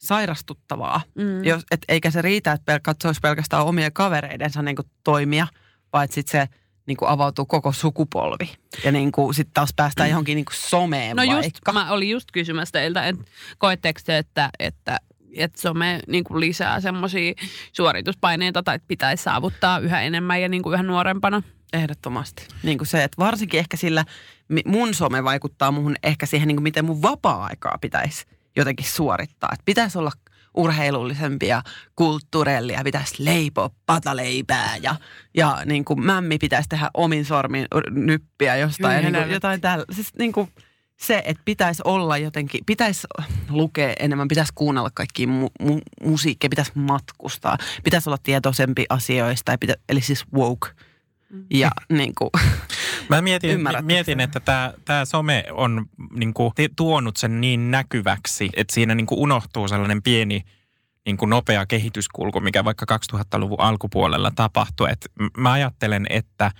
[0.00, 1.00] sairastuttavaa.
[1.14, 1.44] Mm.
[1.44, 5.46] Jos, et, eikä se riitä, että pel- katsoisi pelkästään omia kavereidensa niin toimia,
[5.92, 6.54] vaan että sitten se
[6.86, 8.52] niin kuin avautuu koko sukupolvi.
[8.84, 11.72] Ja niin sitten taas päästään johonkin niin kuin someen No just, vaikka.
[11.72, 13.24] mä olin just kysymässä teiltä, että
[13.58, 15.00] koetteko te, että, että,
[15.36, 17.34] että some niin kuin lisää semmoisia
[17.72, 21.42] suorituspaineita tai että pitäisi saavuttaa yhä enemmän ja niin kuin yhä nuorempana?
[21.72, 22.46] Ehdottomasti.
[22.62, 24.04] Niin kuin se, että varsinkin ehkä sillä,
[24.64, 29.50] mun some vaikuttaa muhun ehkä siihen, niin kuin miten mun vapaa-aikaa pitäisi jotenkin suorittaa.
[29.52, 30.12] Että pitäisi olla
[30.54, 31.62] urheilullisempia
[31.96, 34.96] kulttuurellia, pitäisi leipoa pataleipää ja,
[35.34, 38.94] ja niin kuin mämmi pitäisi tehdä omin sormin nyppiä jostain.
[38.94, 39.84] Ja Hyi niin kuin jotain tällä.
[39.92, 40.52] Siis niin kuin
[41.00, 43.06] se, että pitäisi olla jotenkin, pitäisi
[43.50, 49.58] lukea enemmän, pitäisi kuunnella kaikkia mu- mu- musiikkia, pitäisi matkustaa, pitäisi olla tietoisempi asioista, ja
[49.58, 50.68] pitä, eli siis woke.
[51.50, 52.30] Ja niin kuin,
[53.10, 54.20] Mä mietin, mietin sen?
[54.20, 59.18] että tämä, tämä some on niin kuin, tuonut sen niin näkyväksi, että siinä niin kuin
[59.18, 60.42] unohtuu sellainen pieni
[61.06, 64.90] niin kuin nopea kehityskulku, mikä vaikka 2000-luvun alkupuolella tapahtui.
[64.90, 66.50] Et mä ajattelen, että,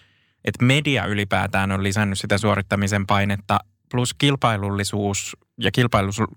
[0.45, 3.59] että media ylipäätään on lisännyt sitä suorittamisen painetta
[3.91, 5.71] plus kilpailullisuus ja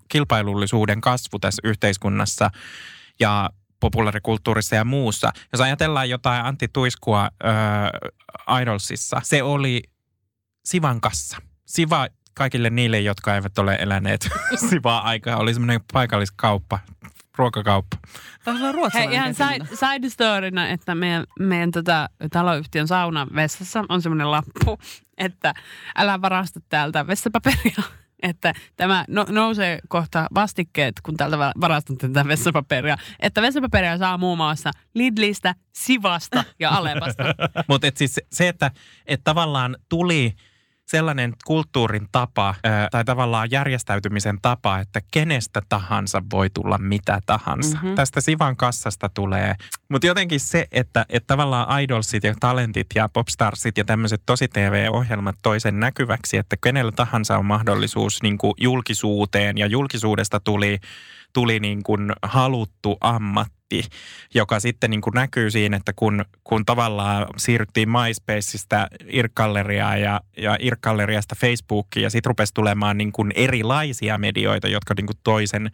[0.08, 2.50] kilpailullisuuden kasvu tässä yhteiskunnassa
[3.20, 3.50] ja
[3.80, 5.32] populaarikulttuurissa ja muussa.
[5.52, 9.82] Jos ajatellaan jotain Antti Tuiskua äh, Idolsissa, se oli
[10.64, 11.36] Sivan kassa.
[11.66, 14.28] Siva kaikille niille, jotka eivät ole eläneet
[14.70, 16.78] Sivaa aikaa, oli semmoinen paikalliskauppa,
[17.36, 17.96] ruokakauppa.
[18.46, 19.14] olla Hei, ruotsalainen.
[19.14, 19.52] ihan firma.
[19.52, 24.78] side, side storyna, että meidän, meidän tota, taloyhtiön saunan vessassa on semmoinen lappu,
[25.18, 25.54] että
[25.96, 27.82] älä varasta täältä vessapaperia.
[28.22, 32.96] Että tämä no, nousee kohta vastikkeet, kun täältä va- varastatte tätä vessapaperia.
[33.20, 37.22] Että vessapaperia saa muun muassa Lidlistä, Sivasta ja Alepasta.
[37.68, 38.70] Mutta siis se, että
[39.06, 40.36] et tavallaan tuli
[40.86, 42.54] sellainen kulttuurin tapa
[42.90, 47.76] tai tavallaan järjestäytymisen tapa, että kenestä tahansa voi tulla mitä tahansa.
[47.76, 47.84] Mhm.
[47.84, 47.94] Mm-hmm.
[47.94, 49.54] Tästä Sivan kassasta tulee.
[49.88, 55.36] Mutta jotenkin se, että, että tavallaan idolsit ja talentit ja popstarsit ja tämmöiset tosi TV-ohjelmat
[55.42, 60.78] toisen näkyväksi, että kenellä tahansa on mahdollisuus niin julkisuuteen ja julkisuudesta tuli,
[61.34, 63.64] tuli niin kuin haluttu ammatti
[64.34, 70.56] joka sitten niin kuin näkyy siinä, että kun, kun tavallaan siirryttiin MySpaceista Irk-galleriaan ja, ja
[70.60, 75.70] Irk-galleriasta Facebookiin ja sitten rupesi tulemaan niin kuin erilaisia medioita, jotka niin kuin toisen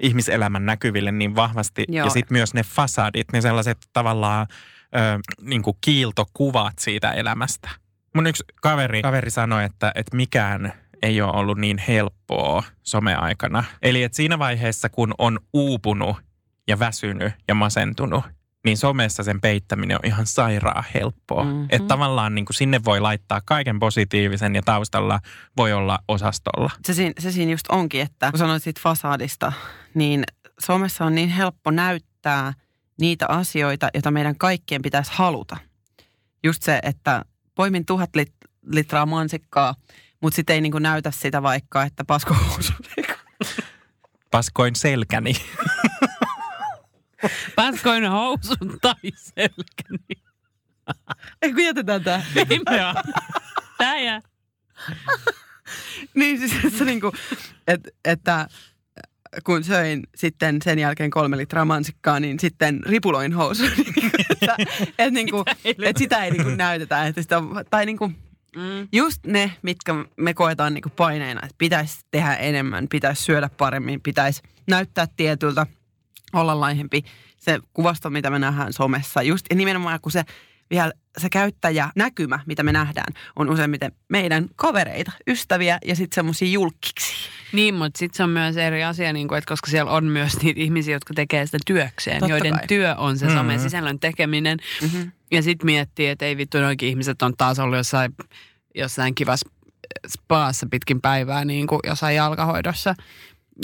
[0.00, 1.84] ihmiselämän näkyville niin vahvasti.
[1.88, 2.06] Joo.
[2.06, 7.68] Ja sitten myös ne fasadit, ne sellaiset tavallaan ö, niin kuin kiiltokuvat siitä elämästä.
[8.14, 13.64] Mun yksi kaveri, kaveri sanoi, että, että mikään ei ole ollut niin helppoa someaikana.
[13.82, 16.16] Eli että siinä vaiheessa, kun on uupunut
[16.68, 18.24] ja väsynyt ja masentunut,
[18.64, 21.44] niin somessa sen peittäminen on ihan sairaan helppoa.
[21.44, 21.52] Mhm.
[21.52, 21.68] Mm-hmm.
[21.70, 25.20] Että tavallaan niin kuin sinne voi laittaa kaiken positiivisen ja taustalla
[25.56, 26.70] voi olla osastolla.
[26.86, 29.52] se, siinä, se siinä just onkin, että kun sanoit siitä fasadista,
[29.94, 30.24] niin
[30.60, 32.52] somessa on niin helppo näyttää
[33.00, 35.56] niitä asioita, joita meidän kaikkien pitäisi haluta.
[36.44, 39.74] Just se, että poimin tuhat lit- litraa mansikkaa,
[40.20, 42.72] mutta sitten ei niinku näytä sitä vaikka, että paskohousu.
[44.30, 45.32] Paskoin selkäni.
[47.56, 50.22] Paskoin housun tai selkäni.
[51.42, 52.22] ei kun jätetään tämä.
[53.78, 54.22] Tää jää.
[56.14, 57.12] Niin siis se niinku,
[57.66, 58.48] et, että
[59.44, 63.70] kun söin sitten sen jälkeen kolme litraa mansikkaa, niin sitten ripuloin housuun.
[64.30, 64.56] että,
[64.98, 67.06] et niinku, et sitä ei niinku näytetä.
[67.06, 68.12] Että sitä, tai niinku,
[68.56, 68.88] Mm.
[68.92, 74.42] just ne, mitkä me koetaan niinku paineina, että pitäisi tehdä enemmän, pitäisi syödä paremmin, pitäisi
[74.66, 75.66] näyttää tietyltä,
[76.32, 77.04] olla laihempi.
[77.36, 80.22] Se kuvasto, mitä me nähdään somessa, just ja nimenomaan kun se
[80.70, 86.48] vielä se käyttäjä näkymä, mitä me nähdään, on useimmiten meidän kavereita, ystäviä ja sitten semmoisia
[86.48, 87.14] julkkiksi.
[87.52, 90.42] Niin, mutta sitten se on myös eri asia, niin kuin, että koska siellä on myös
[90.42, 92.66] niitä ihmisiä, jotka tekee sitä työkseen, Totta joiden kai.
[92.66, 93.34] työ on se Mhm.
[93.36, 94.58] somen sisällön tekeminen.
[94.82, 95.12] Mm-hmm.
[95.30, 98.14] Ja sitten miettii, että ei vittu, noikin ihmiset on taas ollut jossain,
[98.74, 99.50] jossain kivassa
[100.08, 102.94] spaassa pitkin päivää, niin kuin jossain jalkahoidossa.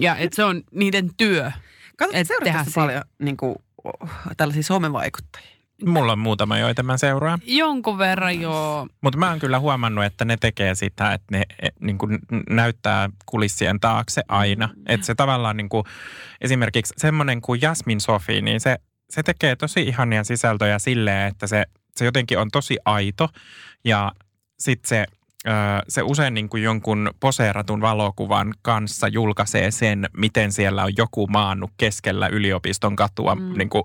[0.01, 1.53] Ja että se on niiden työ.
[1.96, 2.64] Katsotko, siitä.
[2.75, 3.57] paljon niin kuin,
[4.37, 5.53] tällaisia somevaikuttajia?
[5.87, 7.38] Mulla on muutama, joita mä seuraan.
[7.46, 8.88] Jonkun verran joo.
[9.01, 12.18] Mutta mä oon kyllä huomannut, että ne tekee sitä, että ne e, niin kuin
[12.51, 14.68] näyttää kulissien taakse aina.
[14.87, 15.85] Että se tavallaan niin kuin,
[16.40, 18.79] esimerkiksi semmoinen kuin Jasmin Sofi, niin se,
[19.12, 21.64] se tekee tosi ihania sisältöjä silleen, että se,
[21.96, 23.29] se jotenkin on tosi aito
[23.85, 24.12] ja
[24.59, 25.07] sitten se
[25.88, 31.70] se usein niin kuin jonkun poseeratun valokuvan kanssa julkaisee sen, miten siellä on joku maannut
[31.76, 33.59] keskellä yliopiston katua mm.
[33.59, 33.83] niin kuin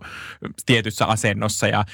[0.66, 1.86] tietyssä asennossa ja,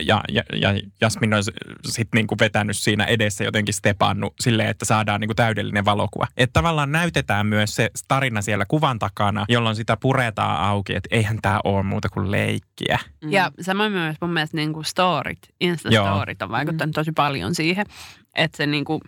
[0.00, 0.68] ja, ja, ja
[1.00, 1.42] Jasmin on
[1.84, 6.26] sitten niin kuin vetänyt siinä edessä jotenkin stepannut silleen, että saadaan niin kuin täydellinen valokuva.
[6.36, 11.38] Että tavallaan näytetään myös se tarina siellä kuvan takana, jolloin sitä puretaan auki, että eihän
[11.42, 12.98] tämä ole muuta kuin leikkiä.
[13.24, 13.32] Mm.
[13.32, 17.86] Ja samoin myös mun mielestä niin kuin storit, Insta-storit on vaikuttanut tosi paljon siihen,
[18.34, 19.00] että se niin kuin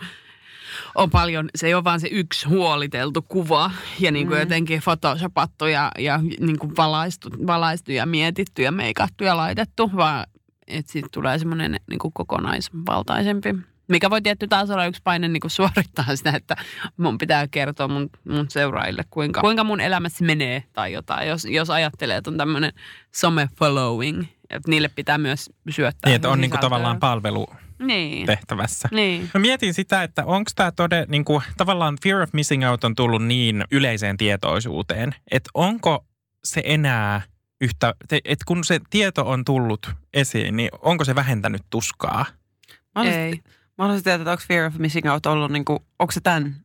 [0.94, 4.40] on paljon, se ei ole vaan se yksi huoliteltu kuva ja niin kuin Mm.
[4.40, 10.26] jotenkin photoshopattu ja, ja niin kuin valaistu, valaistu ja mietitty ja meikattu ja laitettu, vaan
[10.66, 13.54] että siitä tulee semmoinen niin kuin kokonaisvaltaisempi
[13.88, 16.56] Mikä voi tietty taas olla yksi paine niin kuin suorittaa sitä, että
[16.96, 21.28] mun pitää kertoa mun, mun seuraajille, kuinka, kuinka mun elämässä menee tai jotain.
[21.28, 22.72] Jos, jos ajattelee, että on tämmöinen
[23.12, 26.08] some-following, että niille pitää myös syöttää.
[26.08, 26.70] Niin, että on niinku sisältöä.
[26.70, 27.48] tavallaan palvelu
[27.80, 28.26] Niin.
[28.26, 28.88] tehtävässä.
[28.92, 29.30] Niin.
[29.34, 32.94] Mä mietin sitä, että onko tämä tode, niin kuin, tavallaan fear of missing out on
[32.94, 36.04] tullut niin yleiseen tietoisuuteen, että onko
[36.44, 37.22] se enää
[37.60, 42.26] yhtä, että kun se tieto on tullut esiin, niin onko se vähentänyt tuskaa?
[42.68, 43.40] Mä haluaisin, Ei.
[43.78, 46.56] mä haluaisin tietää, että onko fear of missing out ollut, niin kuin, onko se tämän,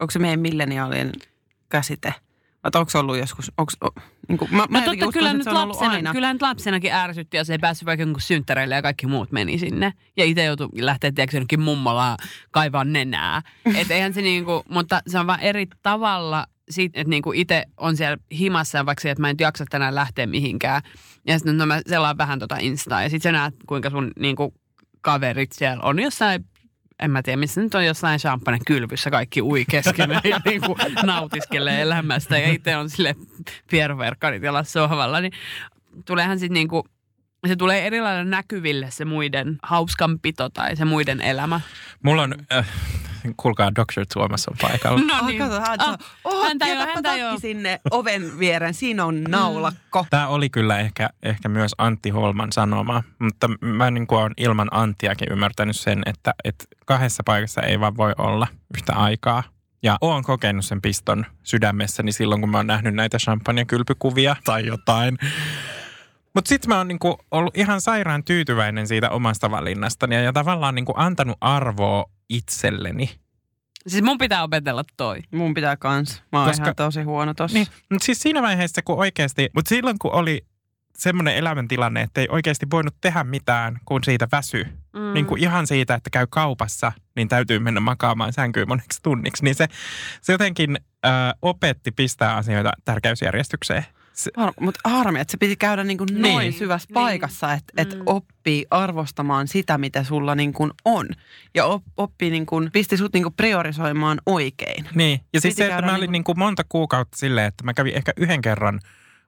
[0.00, 1.12] onko se meidän milleniaalien
[1.68, 2.14] käsite?
[2.64, 3.72] Vai onko se ollut joskus, onko,
[4.28, 6.92] niin kuin, mä, mä No jotenkin totta, uskon, kyllä että nyt lapsena, kyllä nyt lapsenakin
[6.92, 9.92] ärsytti, jos ei päässyt vaikka jonkun synttäreille ja kaikki muut meni sinne.
[10.16, 12.18] Ja itse joutui lähteä tiedätkö, jonnekin mummolaan
[12.50, 13.42] kaivaa nenää.
[13.80, 17.96] Et eihän se niinku, mutta se on vaan eri tavalla siitä, että niinku itse on
[17.96, 20.82] siellä himassa ja vaikka se, että mä en jaksa tänään lähteä mihinkään.
[21.26, 24.54] Ja sitten no mä selaan vähän tota Instaa ja sitten sä näet, kuinka sun niinku
[25.00, 26.44] kaverit siellä on jossain
[27.02, 30.78] en mä tiedä, missä nyt on jossain champagne kylvyssä kaikki ui keskenään ja niin kuin
[31.02, 33.16] nautiskelee elämästä ja itse on sille
[33.70, 35.32] pierverkkarit jalassa sohvalla, niin
[36.04, 36.82] tuleehan sitten niin kuin,
[37.48, 41.60] se tulee eri lailla näkyville se muiden hauskanpito tai se muiden elämä.
[42.02, 42.68] Mulla on, äh,
[43.42, 44.06] kuulkaa Dr.
[44.14, 45.00] Tuomas on paikalla.
[45.06, 45.38] No Oh, niin.
[45.38, 47.38] kato, hän Ah, sanoo, oh, häntä jo, häntä jo.
[47.40, 50.06] sinne oven viereen, siinä on naulakko.
[50.10, 54.68] Tämä oli kyllä ehkä, ehkä myös Antti Holman sanoma, mutta mä niin kuin olen ilman
[54.70, 59.42] Anttiakin ymmärtänyt sen, että, että kahdessa paikassa ei vaan voi olla yhtä aikaa.
[59.82, 65.18] Ja oon kokenut sen piston sydämessäni silloin, kun mä oon nähnyt näitä champagne-kylpykuvia tai jotain.
[66.34, 70.74] Mutta sitten mä oon niinku ollut ihan sairaan tyytyväinen siitä omasta valinnastani ja, ja tavallaan
[70.74, 73.10] niinku antanut arvoa itselleni.
[73.86, 75.20] Siis mun pitää opetella toi.
[75.30, 76.22] Mun pitää kans.
[76.32, 77.58] Mä oon Koska- ihan tosi huono tossa.
[77.58, 80.44] Niin, mutta siis siinä vaiheessa, kun oikeasti, mutta silloin kun oli
[80.96, 84.66] semmoinen elämäntilanne, että ei oikeasti voinut tehdä mitään, kun siitä väsy.
[84.92, 85.12] Mm.
[85.14, 89.44] Niin kuin ihan siitä, että käy kaupassa, niin täytyy mennä makaamaan sänkyyn moneksi tunniksi.
[89.44, 89.68] Niin se,
[90.20, 91.08] se jotenkin ö,
[91.42, 93.84] opetti pistää asioita tärkeysjärjestykseen.
[94.14, 96.22] Se, Har, mutta harmi, että se piti käydä niin kuin Niin.
[96.22, 96.94] noin syvässä Niin.
[96.94, 98.02] paikassa, että et Mm.
[98.06, 101.08] oppii arvostamaan sitä, mitä sulla niin kuin on.
[101.54, 104.84] Ja op, oppii, niin kuin, pisti sut niin kuin priorisoimaan oikein.
[104.94, 105.20] niin.
[105.32, 107.94] Ja siis se, että mä niin olin niin kuin monta kuukautta silleen, että mä kävin
[107.94, 108.80] ehkä yhden kerran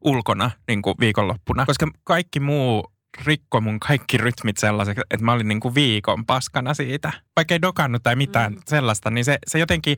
[0.04, 1.66] ulkona niin kuin viikonloppuna.
[1.66, 2.92] Koska kaikki muu
[3.24, 7.12] rikko mun kaikki rytmit sellaiseksi, että mä olin niin kuin viikon paskana siitä.
[7.36, 8.60] Vaikka ei dokannut tai mitään mm.
[8.66, 9.96] sellaista, niin se, se jotenkin,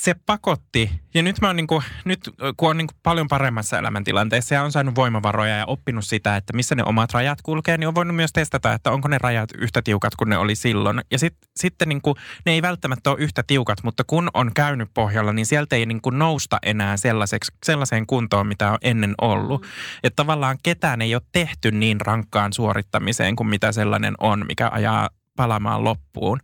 [0.00, 0.90] se pakotti.
[1.14, 4.62] Ja nyt mä oon niin kuin, nyt kun on niin kuin paljon paremmassa elämäntilanteessa ja
[4.62, 8.16] on saanut voimavaroja ja oppinut sitä, että missä ne omat rajat kulkee, niin on voinut
[8.16, 11.00] myös testata, että onko ne rajat yhtä tiukat kuin ne oli silloin.
[11.10, 12.14] Ja sit, sitten niin kuin,
[12.46, 16.00] ne ei välttämättä ole yhtä tiukat, mutta kun on käynyt pohjalla, niin sieltä ei niin
[16.00, 19.62] kuin nousta enää sellaiseksi, sellaiseen kuntoon, mitä on ennen ollut.
[19.62, 19.68] Mm.
[20.02, 25.08] Että tavallaan ketään ei ole tehty niin rankkaan suorittamiseen kuin mitä sellainen on, mikä ajaa
[25.36, 26.40] palamaan loppuun.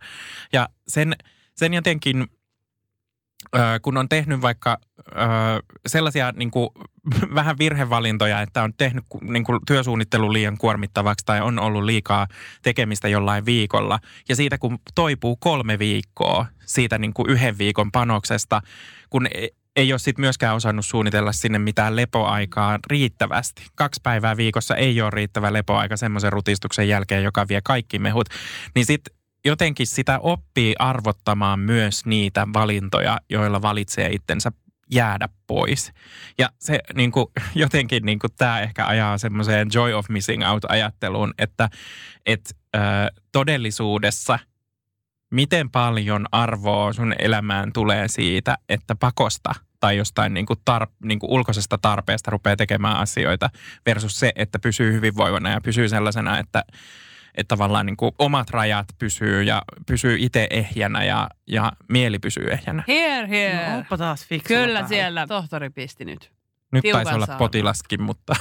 [0.53, 1.17] Ja sen,
[1.55, 2.27] sen jotenkin
[3.83, 4.79] kun on tehnyt vaikka
[5.87, 6.69] sellaisia niin kuin,
[7.35, 12.27] vähän virhevalintoja, että on tehnyt niin kuin, työsuunnittelu liian kuormittavaksi tai on ollut liikaa
[12.63, 13.99] tekemistä jollain viikolla.
[14.29, 18.63] Ja siitä kun toipuu kolme viikkoa siitä niin kuin yhden viikon panoksesta,
[19.11, 23.67] kun e- ei ole sit myöskään osannut suunnitella sinne mitään lepoaikaa riittävästi.
[23.75, 28.29] Kaksi päivää viikossa ei ole riittävä lepoaika semmoisen rutistuksen jälkeen, joka vie kaikki mehut.
[28.75, 29.16] Niin sitten
[29.47, 34.53] jotenkin sitä oppii arvottamaan myös niitä valintoja, joilla valitsee itsensä
[34.91, 35.93] jäädä pois.
[36.39, 41.35] Ja se niin kuin, jotenkin niin kuin, tämä ehkä ajaa semmoiseen joy of missing out-ajatteluun,
[41.39, 41.69] että
[42.27, 42.79] et, ö,
[43.33, 44.39] todellisuudessa
[45.31, 51.19] miten paljon arvoa sun elämään tulee siitä, että pakosta tai jostain niin kuin tar, niin
[51.19, 53.51] kuin ulkoisesta tarpeesta rupeaa tekemään asioita
[53.87, 56.65] versus se, että pysyy hyvinvoivana ja pysyy sellaisena, että,
[57.37, 62.45] että tavallaan niin kuin omat rajat pysyy ja pysyy itse ehjänä ja, ja mieli pysyy
[62.51, 62.85] ehjänä.
[62.89, 63.71] Here, here.
[63.73, 64.49] No, oppa taas fiksu.
[64.49, 65.27] Kyllä siellä.
[65.27, 66.33] Tohtori pisti nyt.
[66.73, 67.39] Nyt Tiukan taisi olla saunan.
[67.39, 68.37] potilaskin, mutta,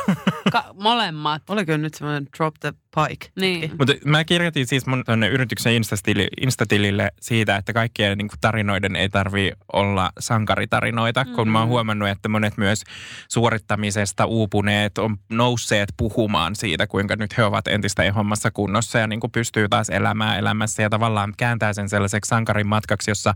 [0.51, 1.49] Ka- molemmat.
[1.49, 3.27] Oliko nyt semmoinen drop the pike?
[3.35, 3.71] Niin.
[3.79, 8.95] mutta mä kirjoitin siis mun tonne yrityksen Instatili, Instatilille siitä, että kaikkien niin kuin tarinoiden
[8.95, 11.35] ei tarvi olla sankaritarinoita, mm-hmm.
[11.35, 12.83] kun mä oon huomannut, että monet myös
[13.27, 19.19] suorittamisesta uupuneet on nousseet puhumaan siitä, kuinka nyt he ovat entistä ehommassa kunnossa ja niin
[19.19, 23.33] kuin pystyy taas elämään elämässä ja tavallaan kääntää sen sellaiseksi sankarin matkaksi, jossa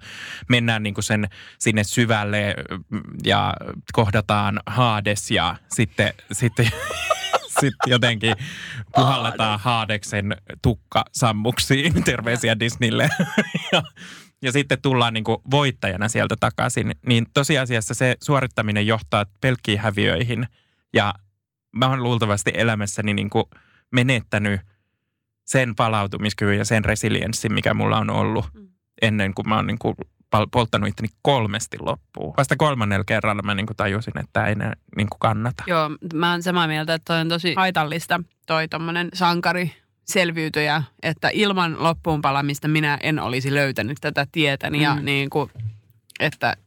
[0.50, 1.28] mennään niin kuin sen
[1.60, 2.56] sinne syvälle
[2.90, 3.54] mm, ja
[3.94, 6.72] kohdataan Hades ja sitten, sitten
[7.60, 8.36] sitten jotenkin
[8.96, 12.04] puhalletaan Haadeksen tukka sammuksiin.
[12.04, 13.10] Terveisiä Disneylle.
[13.72, 13.84] ja,
[14.42, 16.96] ja sitten tullaan niin kuin voittajana sieltä takaisin.
[17.06, 20.48] Niin tosiasiassa se suorittaminen johtaa pelkkiin häviöihin.
[20.94, 21.14] Ja
[21.76, 23.46] mä oon luultavasti elämässäni niin kuin
[23.92, 24.62] menettänyt
[25.46, 28.68] sen palautumiskyvyn ja sen resilienssin, mikä mulla on ollut Mm.
[29.02, 29.96] ennen kuin mä oon niin kuin
[30.52, 32.34] polttanut itteni kolmesti loppuun.
[32.38, 35.64] Vasta kolmannella kerralla mä niin kuin tajusin, että ei enää niin kuin kannata.
[35.68, 39.72] Joo, mä oon samaa mieltä, että toi on tosi haitallista toi tommonen sankari
[40.06, 45.06] selviytyjä, että ilman loppuun palamista minä en olisi löytänyt tätä tietäni ja Mm.
[45.06, 45.52] niin kuin,
[46.20, 46.58] että,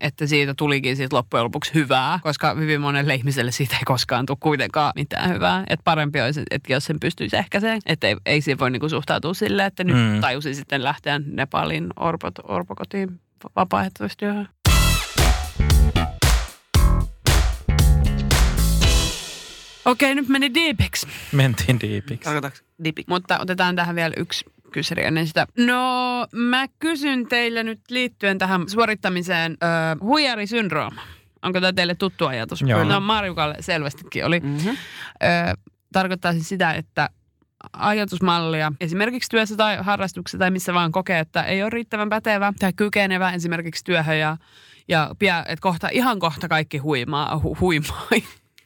[0.00, 4.36] että siitä tulikin siitä loppujen lopuksi hyvää, koska hyvin monelle ihmiselle siitä ei koskaan tule
[4.40, 5.64] kuitenkaan mitään hyvää.
[5.68, 9.34] Että parempi olisi, että jos sen pystyisi ehkäiseen, että ei, ei siinä voi niinku suhtautua
[9.34, 10.14] silleen, että nyt Mm.
[10.14, 10.20] mm.
[10.20, 13.20] tajusi sitten lähteä Nepalin orpot, orpokotiin
[13.56, 14.48] vapaaehtoistyöhön.
[19.84, 21.06] Okei, nyt meni deepiksi.
[21.32, 22.24] Mentiin diipiksi.
[22.24, 23.04] Tarkoitatko dipi?
[23.08, 25.46] Mutta otetaan tähän vielä yksi kyseri ennen sitä.
[25.58, 29.66] No, mä kysyn teille nyt liittyen tähän suorittamiseen ö,
[30.00, 31.02] huijarisyndrooma.
[31.42, 32.62] Onko tämä teille tuttu ajatus?
[32.62, 32.84] Joo.
[32.84, 34.40] No, Marjukalle selvästikin oli.
[34.40, 34.70] Mm-hmm.
[34.70, 34.76] Ö,
[35.92, 37.10] tarkoittaa siis sitä, että
[37.72, 42.72] ajatusmallia esimerkiksi työssä tai harrastuksessa tai missä vaan kokee, että ei ole riittävän pätevä tai
[42.72, 44.36] kykenevä esimerkiksi työhön ja,
[44.88, 48.06] ja pian, että kohta, ihan kohta kaikki huimaa, hu, huimaa.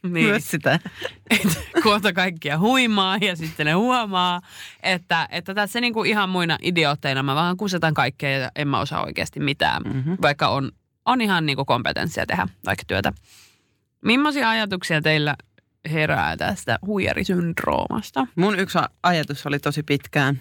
[0.04, 0.78] Niin Myös sitä.
[1.30, 4.40] että kohta kaikkia huimaa ja sitten ne huomaa,
[4.82, 9.04] että, että tässä niinku ihan muina idiootteina mä vaan kusetan kaikkea ja en mä osaa
[9.04, 10.16] oikeasti mitään, Mm-hmm.
[10.22, 10.72] vaikka on,
[11.04, 13.12] on ihan niinku kompetenssia tehdä vaikka työtä.
[14.04, 15.36] Millaisia ajatuksia teillä
[15.92, 18.26] herää tästä huijarisyndroomasta?
[18.36, 20.40] Mun yksi ajatus oli tosi pitkään.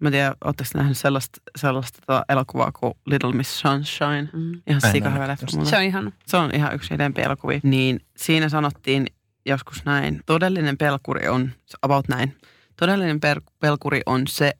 [0.00, 4.28] Mä en tiedä, ootteko nähnyt sellaista, sellaista tota elokuvaa kuin Little Miss Sunshine?
[4.32, 4.62] Mm.
[4.66, 5.70] Ihan sika hyvä leffa mulle.
[5.70, 7.60] Se on ihan, Se on ihan yksi lempielokuvia.
[7.62, 9.06] Niin siinä sanottiin
[9.46, 10.20] joskus näin.
[10.26, 11.50] Todellinen pelkuri on,
[11.82, 12.36] about näin.
[12.76, 14.52] Todellinen per- pelkuri on se,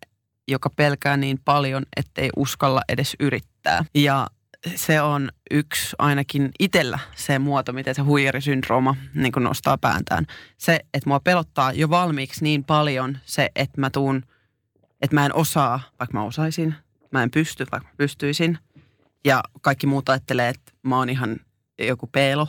[0.49, 3.85] joka pelkää niin paljon, ettei uskalla edes yrittää.
[3.95, 4.27] Ja
[4.75, 10.27] se on yksi ainakin itsellä se muoto, miten se huijarisyndrooma niin nostaa pääntään.
[10.59, 14.23] Se, että mua pelottaa jo valmiiksi niin paljon se, että mä tuun,
[15.03, 16.75] että mä en osaa, vaikka mä osaisin.
[17.11, 18.59] Mä en pysty, vaikka mä pystyisin.
[19.25, 21.37] Ja kaikki muut ajattelee, että mä oon ihan
[21.79, 22.49] joku peelo.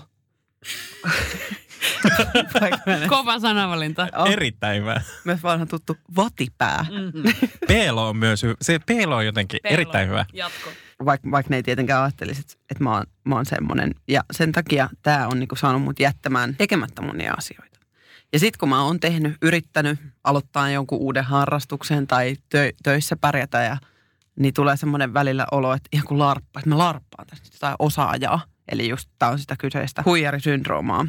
[3.10, 4.08] kova sanavalinta.
[4.18, 5.02] oh, Erittäin hyvä.
[5.26, 6.86] myös vanha tuttu vatipää.
[6.90, 7.34] Mm-hmm.
[7.68, 8.54] Peelo on myös hyvä.
[8.62, 9.74] Se peelo on jotenkin Peelo.
[9.74, 10.26] erittäin hyvä.
[10.34, 10.70] Jatko.
[11.06, 13.96] vaikka, vaikka ne ei tietenkään ajattelisi, että, että mä, oon, mä oon semmoinen.
[14.08, 17.69] Ja sen takia tämä on niinku saanut mut jättämään tekemättä monia asioita.
[18.34, 23.62] Ja sitten kun mä oon tehnyt, yrittänyt aloittaa jonkun uuden harrastuksen tai tö, töissä pärjätä,
[23.62, 23.78] ja,
[24.40, 27.76] niin tulee semmoinen välillä olo, että ihan kuin larppa, että mä larppaan tässä nyt jotain
[27.80, 28.42] osaajaa.
[28.72, 31.08] Eli just tämä on sitä kyseistä huijarisyndroomaa.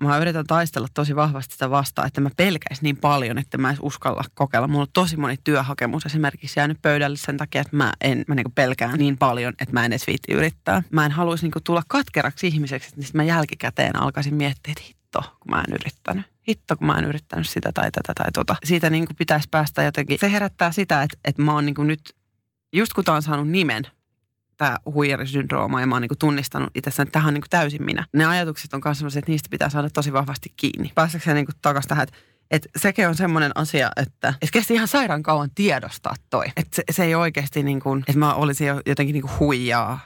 [0.00, 3.76] Mä yritän taistella tosi vahvasti sitä vastaan, että mä pelkäisin niin paljon, että mä en
[3.82, 4.68] uskalla kokeilla.
[4.68, 8.52] Mulla on tosi moni työhakemus esimerkiksi jäänyt pöydälle sen takia, että mä, en, mä niinku
[8.54, 10.82] pelkään niin paljon, että mä en edes viitti yrittää.
[10.90, 15.50] Mä en haluaisi niinku tulla katkeraksi ihmiseksi, että mä jälkikäteen alkaisin miettiä, että hitto, kun
[15.50, 16.26] mä en yrittänyt.
[16.48, 18.56] Hitto, kun mä en yrittänyt sitä tai tätä tai tota.
[18.64, 20.18] Siitä niinku pitäisi päästä jotenkin.
[20.18, 22.16] Se herättää sitä, että, että mä oon niinku nyt,
[22.72, 23.84] just kun tää on saanut nimen,
[24.56, 28.06] tämä huijarisyndrooma ja mä oon niinku tunnistanut itsessäni, että tämähän on niinku täysin minä.
[28.12, 30.92] Ne ajatukset on myös sellaisia, että niistä pitää saada tosi vahvasti kiinni.
[30.94, 32.16] Päästäkseni niinku takaisin tähän, että
[32.50, 36.46] et sekin on semmoinen asia, että et kesti ihan sairaan kauan tiedostaa toi.
[36.56, 40.00] Että se, se ei oikeasti niin kuin, että mä olisin jo jotenkin niin kuin huijaa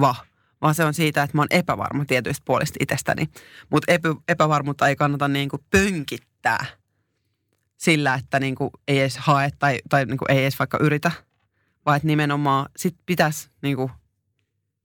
[0.00, 0.14] va,
[0.60, 3.28] vaan se on siitä, että mä oon epävarma tietyistä puolista itsestäni.
[3.70, 6.66] Mutta epä, epävarmuutta ei kannata niin kuin pönkittää
[7.76, 11.10] sillä, että niin kuin ei edes hae tai, tai niin kuin ei edes vaikka yritä,
[11.86, 13.90] vaan että nimenomaan sit pitäisi niin kuin,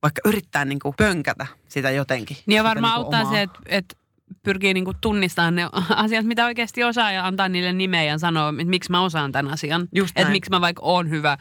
[0.02, 2.38] vaikka yrittää niin kuin pönkätä sitä jotenkin.
[2.46, 3.96] Niin ja varmaan niinku auttaa omaa- se, että, että
[4.44, 8.66] pyrkii niinku tunnistamaan ne asiat, mitä oikeasti osaa ja antaa niille nimeä ja sanoa, että
[8.66, 9.88] miksi mä osaan tämän asian.
[10.16, 11.38] Että miksi mä vaikka oon hyvä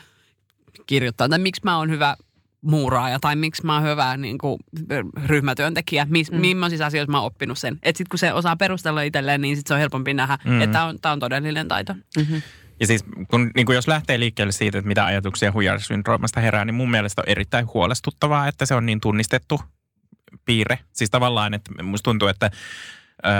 [0.86, 2.16] kirjoittaa tai miksi mä oon hyvä
[2.64, 4.58] muuraaja tai miksi mä oon hyvä niin kuin,
[5.26, 6.40] ryhmätyöntekijä, Mis, mm.
[6.40, 7.74] Millaisissa asioissa mä oon oppinut sen.
[7.74, 10.60] Että sitten kun se osaa perustella itselleen, niin sit se on helpompi nähdä, Mm.
[10.62, 11.94] että tämä on, tää on todellinen taito.
[12.18, 12.34] Mhm.
[12.80, 16.74] Ja siis kun, niin kuin jos lähtee liikkeelle siitä, että mitä ajatuksia huijarisyndroomasta herää, niin
[16.74, 19.60] mun mielestä on erittäin huolestuttavaa, että se on niin tunnistettu
[20.44, 20.78] piirre.
[20.92, 22.50] Siis tavallaan, että musta tuntuu, että
[23.26, 23.30] ö,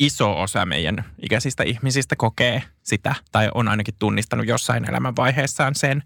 [0.00, 6.02] iso osa meidän ikäisistä ihmisistä kokee sitä, tai on ainakin tunnistanut jossain elämänvaiheessaan sen.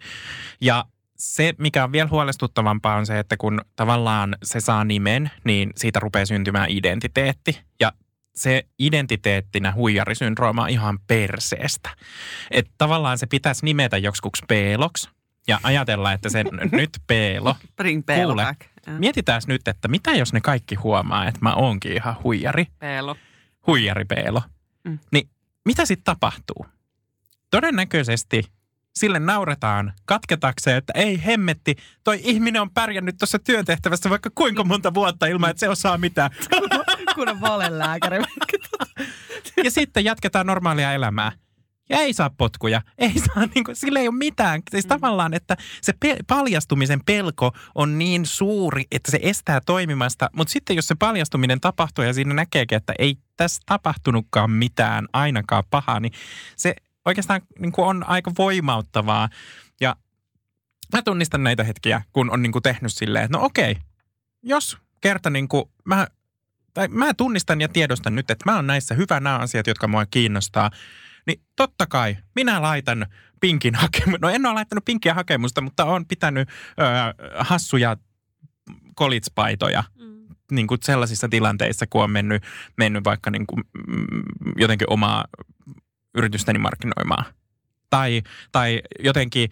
[0.60, 0.84] Ja
[1.16, 6.00] se, mikä on vielä huolestuttavampaa, on se, että kun tavallaan se saa nimen, niin siitä
[6.00, 7.60] rupeaa syntymään identiteetti.
[7.80, 7.92] Ja
[8.34, 11.90] se identiteettinä huijarisyndrooma on ihan perseestä.
[12.50, 15.08] Että tavallaan se pitäisi nimetä joksikuksi peeloksi
[15.48, 17.56] ja ajatella, että se nyt peelo.
[17.76, 18.44] Bring Peelo Kuule.
[18.44, 18.60] back.
[18.98, 23.16] Mietitään nyt, että mitä jos ne kaikki huomaa, että mä oonkin ihan huijari, Peelo.
[23.66, 24.42] huijaripeelo.
[24.84, 24.98] Mm.
[25.12, 25.28] Niin
[25.64, 26.66] mitä sitten tapahtuu?
[27.50, 28.44] Todennäköisesti
[28.96, 34.94] sille nauretaan katketakseen, että ei hemmetti, toi ihminen on pärjännyt tuossa työtehtävässä vaikka kuinka monta
[34.94, 36.30] vuotta ilman, että se osaa mitään.
[37.14, 38.18] Kun on valelääkäri.
[39.64, 41.32] Ja sitten jatketaan normaalia elämää.
[41.88, 42.82] ja ei saa potkuja.
[42.98, 44.62] Ei saa, niin kuin, sillä ei ole mitään.
[44.70, 44.88] Siis mm.
[44.88, 50.30] tavallaan, että se pe- paljastumisen pelko on niin suuri, että se estää toimimasta.
[50.36, 55.64] Mutta sitten jos se paljastuminen tapahtuu ja siinä näkeekin, että ei tässä tapahtunutkaan mitään, ainakaan
[55.70, 56.12] pahaa, niin
[56.56, 56.74] se
[57.06, 59.28] oikeastaan niin kuin on aika voimauttavaa.
[59.80, 59.96] Ja
[60.94, 63.76] mä tunnistan näitä hetkiä, kun on niin kuin tehnyt silleen, että no okei,
[64.42, 66.06] jos kerta niin kuin mä,
[66.74, 70.06] tai mä tunnistan ja tiedostan nyt, että mä oon näissä hyvä nämä asiat, jotka mua
[70.06, 70.70] kiinnostaa,
[71.26, 73.06] niin totta kai minä laitan
[73.40, 74.26] pinkin hakemusta.
[74.26, 76.48] No en ole laittanut pinkkiä hakemusta, mutta olen pitänyt
[76.80, 76.86] öö,
[77.38, 77.96] hassuja
[78.94, 80.26] kolitspaitoja mm.
[80.50, 82.42] niin kuin sellaisissa tilanteissa, kun on mennyt,
[82.76, 84.22] mennyt vaikka niin kuin, mm,
[84.56, 85.24] jotenkin omaa
[86.16, 87.24] yritystäni markkinoimaan.
[87.90, 89.50] Tai, tai jotenkin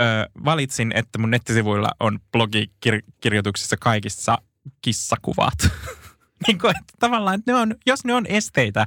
[0.00, 4.38] ö, valitsin, että mun nettisivuilla on blogikirjoituksissa kaikissa
[4.82, 5.54] kissakuvat.
[6.46, 8.86] niin kuin, että tavallaan, että ne on, jos ne on esteitä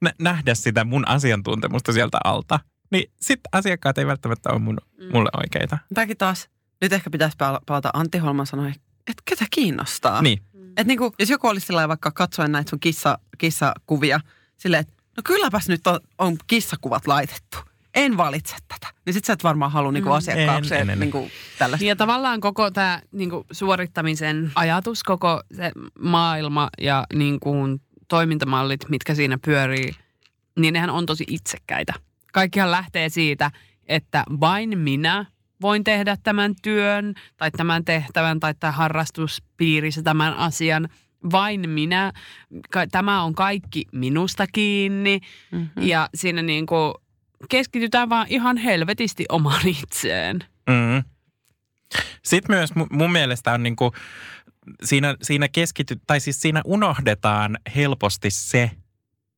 [0.00, 2.60] nä- nähdä sitä mun asiantuntemusta sieltä alta,
[2.90, 5.12] niin sitten asiakkaat ei välttämättä ole mun, Mm.
[5.12, 5.78] mulle oikeita.
[5.94, 6.48] Tämäkin taas,
[6.80, 8.68] nyt ehkä pitäisi pala- palata Antti Holman sanoi,
[9.06, 10.22] että ketä kiinnostaa.
[10.22, 10.40] Niin.
[10.68, 14.20] Että niinku, jos joku olisi sillä vaikka katsoen näitä sun kissa, kissakuvia,
[14.56, 17.58] silleen, että no kylläpäs nyt on, on kissakuvat laitettu.
[17.94, 18.92] En valitse tätä.
[19.06, 20.14] Niin sit sä et varmaan halua niinku Mm.
[20.16, 21.00] asiakkaakseen En, en, en.
[21.00, 21.86] niinku tällaista.
[21.86, 27.54] Ja tavallaan koko tämä niinku, suorittamisen ajatus, koko se maailma ja niinku,
[28.08, 29.92] toimintamallit, mitkä siinä pyörii,
[30.58, 31.92] niin nehän on tosi itsekkäitä.
[32.32, 33.50] Kaikkihan lähtee siitä,
[33.88, 35.26] että vain minä
[35.62, 40.88] voin tehdä tämän työn tai tämän tehtävän tai tämän harrastuspiirissä tämän asian.
[41.32, 42.12] Vain minä.
[42.70, 45.20] Ka- Tämä on kaikki minusta kiinni.
[45.52, 45.82] Mm-hmm.
[45.86, 46.94] Ja siinä niinku
[47.48, 50.38] keskitytään vaan ihan helvetisti omaan itseen.
[50.68, 51.02] Mm.
[52.24, 53.92] Sitten myös mu- mun mielestä on niinku,
[54.84, 58.70] siinä, siinä keskity, tai siis siinä unohdetaan helposti se,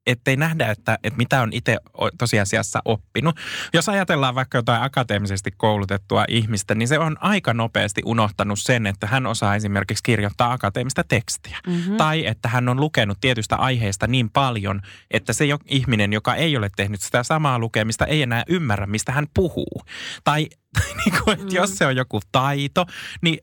[0.08, 1.76] ettei nähdä, että, että mitä on itse
[2.18, 3.36] tosiasiassa oppinut.
[3.72, 9.06] Jos ajatellaan vaikka jotain akateemisesti koulutettua ihmistä, niin se on aika nopeasti unohtanut sen, että
[9.06, 11.58] hän osaa esimerkiksi kirjoittaa akateemista tekstiä.
[11.66, 11.96] Mm-hmm.
[11.96, 14.80] Tai että hän on lukenut tietystä aiheesta niin paljon,
[15.10, 19.12] että se jo, ihminen, joka ei ole tehnyt sitä samaa lukemista, ei enää ymmärrä, mistä
[19.12, 19.82] hän puhuu.
[20.24, 21.56] Tai, tai niin kuin, että Mm.
[21.56, 22.86] jos se on joku taito,
[23.22, 23.38] niin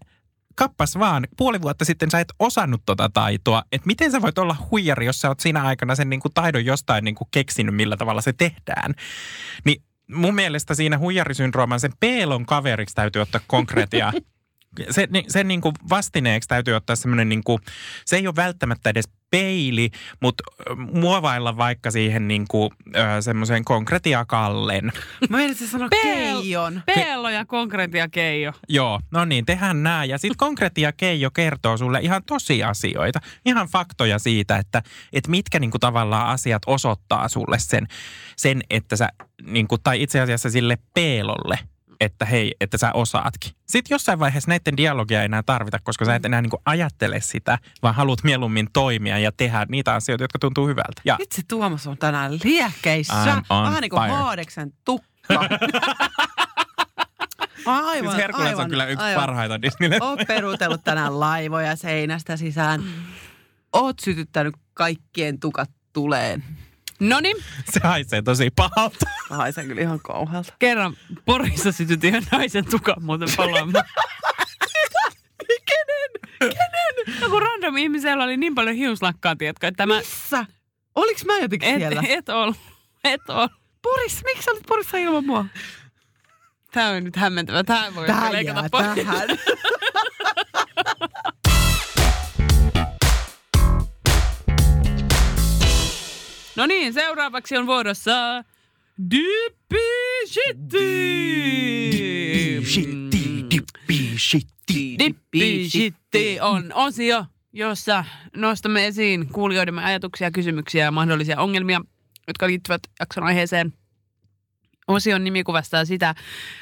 [0.56, 4.56] kappas vaan, puoli vuotta sitten sä et osannut tota taitoa, että miten sä voit olla
[4.72, 7.98] huijari, jos sä oot siinä aikana sen niin kuin taidon jostain niin kuin keksinyt, millä
[7.98, 8.94] tavalla se tehdään.
[9.66, 14.14] Niin mun mielestä siinä huijarisyndrooman sen peelon kaveriksi täytyy ottaa konkreettia.
[14.90, 17.60] Se, sen niin kuin vastineeksi täytyy ottaa semmoinen, niin kuin,
[18.06, 19.90] se ei ole välttämättä edes peili,
[20.22, 20.44] mutta
[20.92, 24.86] muovailla vaikka siihen niin kuin, ö, semmoisen konkretiakallen.
[25.30, 26.82] Mä menisin sanoa Pel- Keijon.
[26.86, 28.54] Pello ja konkretia Keijo.
[28.70, 30.06] Joo, no niin, tehän nää.
[30.06, 34.82] Ja sitten konkretia Keijo kertoo sulle ihan tosiasioita, ihan faktoja siitä, että,
[35.14, 37.88] että mitkä niinku tavallaan asiat osoittaa sulle sen,
[38.38, 39.10] sen että sä,
[39.44, 41.60] niinku, tai itse asiassa sille peelolle,
[42.00, 43.52] että hei, että sä osaatkin.
[43.66, 47.58] Sitten jossain vaiheessa näiden dialogia ei enää tarvita, koska sä et enää niinku ajattele sitä,
[47.84, 51.02] vaan haluat mieluummin toimia ja tehdä niitä asioita, jotka tuntuu hyvältä.
[51.06, 53.44] Ja Itse Tuomas on tänään liekkeissä.
[53.50, 54.10] Vähän niin kuin.
[54.10, 55.06] Haadeksen tukka.
[57.66, 59.22] aivan, siis Herkules aivan, on kyllä yksi aivan.
[59.22, 59.98] parhaita Disneylle.
[60.02, 62.84] Oot peruutellut tänään laivoja seinästä sisään.
[63.74, 66.44] Oot sytyttänyt kaikkien tukat tuleen.
[67.00, 67.38] No niin,
[67.74, 69.06] Se haisee tosi pahalta.
[69.30, 70.54] Haisee kyllä ihan kauhealta.
[70.60, 73.86] kerran Porissa sytytin yhden naisen tukan muuten palaamaan.
[75.48, 76.12] Kenen?
[76.40, 77.22] Kenen?
[77.22, 79.98] Joku random ihmisellä oli niin paljon hiuslakkaa, tiedätkö, että tämä...
[79.98, 80.46] Missä?
[80.96, 82.04] Oliks mä jotenkin Et, siellä?
[82.08, 82.54] et ol,
[83.04, 83.48] et ol.
[83.82, 85.46] Poris, miksi sä olit Porissa ilman mua?
[86.72, 87.64] Tämä on nyt hämmentävä.
[87.64, 88.86] Tämä voi Tää leikata jää pois.
[88.86, 89.28] tähän.
[96.56, 98.44] No niin, seuraavaksi on vuorossa
[99.12, 99.78] Dippi
[100.28, 100.86] Shitti.
[103.52, 111.82] dippi, shitti, Dippi Shitti on osio, jossa nostamme esiin kuulijoidemme ajatuksia, kysymyksiä ja mahdollisia ongelmia,
[112.28, 113.74] jotka liittyvät jakson aiheeseen.
[114.88, 116.16] Osion nimi kuvastaa sitä,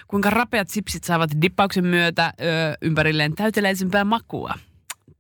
[0.08, 2.44] kuinka rapeat sipsit saavat dippauksen myötä ö,
[2.82, 4.54] ympärilleen täyteläisempää makua.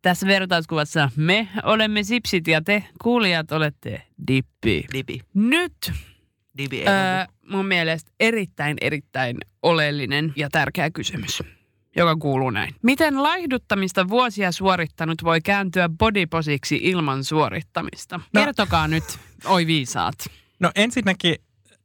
[0.03, 4.85] Tässä vertauskuvassa me olemme sipsit ja te kuulijat olette dippi.
[4.93, 5.91] Dipi, Nyt
[6.57, 11.43] dipi ei Öö, öö, mun mielestä erittäin, erittäin oleellinen ja tärkeä kysymys,
[11.95, 12.75] joka kuuluu näin.
[12.81, 18.19] Miten laihduttamista vuosia suorittanut voi kääntyä bodyposiksi ilman suorittamista?
[18.33, 18.41] No.
[18.41, 20.15] Kertokaa nyt, oi viisaat.
[20.59, 21.35] No ensinnäkin,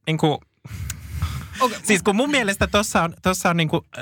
[0.07, 0.39] niin kuin,
[1.61, 1.79] Okay.
[1.83, 4.01] siis kun mun mielestä tuossa on, tossa on niin kuin, ö,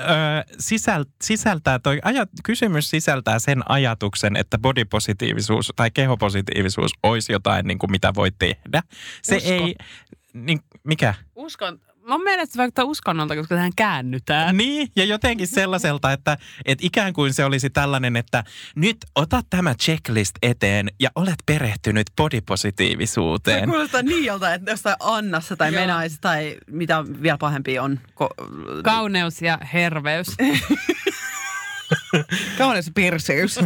[0.59, 7.79] sisäl, sisältää, toi ajat, kysymys sisältää sen ajatuksen, että bodypositiivisuus tai kehopositiivisuus olisi jotain, niin
[7.79, 8.83] kuin, mitä voi tehdä.
[9.21, 9.49] Se Usko.
[9.49, 9.75] ei,
[10.33, 11.13] niin, mikä?
[11.35, 14.57] Uskon, mun mielestä se vaikuttaa uskonnolta, koska tähän käännytään.
[14.57, 18.43] Niin, ja jotenkin sellaiselta, että, että ikään kuin se olisi tällainen, että
[18.75, 23.69] nyt ota tämä checklist eteen ja olet perehtynyt Se bodypositiivisuuteen.
[23.69, 25.81] kuulostaa niin jolta, että jostain Annassa tai Joo.
[25.81, 27.99] Menaissa tai mitä vielä pahempi on.
[28.09, 30.27] Ko- Kauneus ja herveys.
[32.57, 33.59] Kauneus ja pirseys.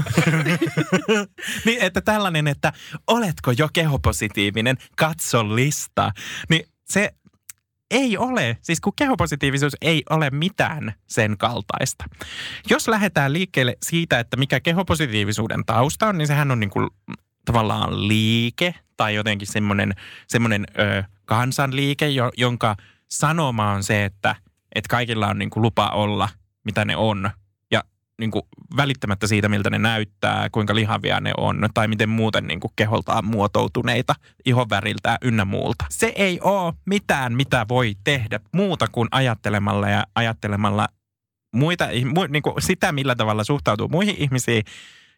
[1.66, 2.74] Niin, että tällainen, että
[3.08, 6.12] oletko jo kehopositiivinen, katso lista.
[6.50, 7.10] Niin se
[7.92, 12.06] ei ole, siis kun kehopositiivisuus ei ole mitään sen kaltaista.
[12.70, 16.90] Jos lähdetään liikkeelle siitä, että mikä kehopositiivisuuden tausta on, niin sehän on niin kuin
[17.46, 19.94] tavallaan liike tai jotenkin semmoinen,
[20.28, 22.76] semmoinen ö, kansanliike, jo, jonka
[23.10, 24.36] sanoma on se, että,
[24.76, 26.30] että kaikilla on niin kuin lupa olla,
[26.64, 27.32] mitä ne on.
[28.22, 28.44] Niin kuin
[28.78, 33.26] välittämättä siitä, miltä ne näyttää, kuinka lihavia ne on tai miten muuten niin kuin keholtaan
[33.26, 34.16] muotoutuneita
[34.46, 35.86] ihonväriltään ynnä muulta.
[35.90, 40.88] Se ei ole mitään, mitä voi tehdä muuta kuin ajattelemalla ja ajattelemalla
[41.56, 44.64] muita, mu, niin kuin sitä, millä tavalla suhtautuu muihin ihmisiin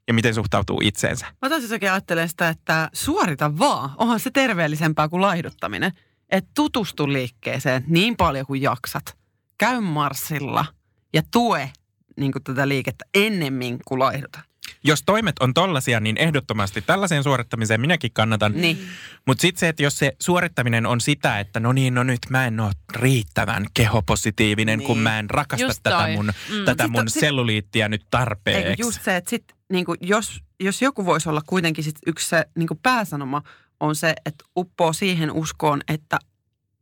[0.08, 1.26] ja miten suhtautuu itseensä.
[1.42, 3.90] Mä taas oikein ajattelen sitä, että suorita vaan.
[3.98, 5.92] Onhan se terveellisempää kuin laihduttaminen.
[6.30, 9.18] Että tutustu liikkeeseen niin paljon kuin jaksat.
[9.58, 10.66] Käy marssilla
[11.14, 11.72] ja tue
[12.18, 14.40] niin kuin tätä liikettä ennemmin kuin laihduta.
[14.84, 18.52] Jos toimet on tollasia, niin ehdottomasti tällaiseen suorittamiseen minäkin kannatan.
[18.56, 18.80] Niin.
[19.28, 22.46] Mutta sitten se, että jos se suorittaminen on sitä, että no niin, no nyt mä
[22.46, 24.88] en ole riittävän kehopositiivinen, niin.
[24.88, 26.12] kun mä en rakasta Just tätä toi.
[26.16, 26.66] mun, Mm.
[26.66, 28.70] tätä Sit mun on- sit- selluliittiä nyt tarpeeksi.
[28.70, 32.30] Eikö just se, että sit, niin kuin, jos, jos joku voisi olla kuitenkin sit yksi
[32.30, 33.42] se niin kuin pääsanoma
[33.80, 36.20] on se, että uppoo siihen uskoon, että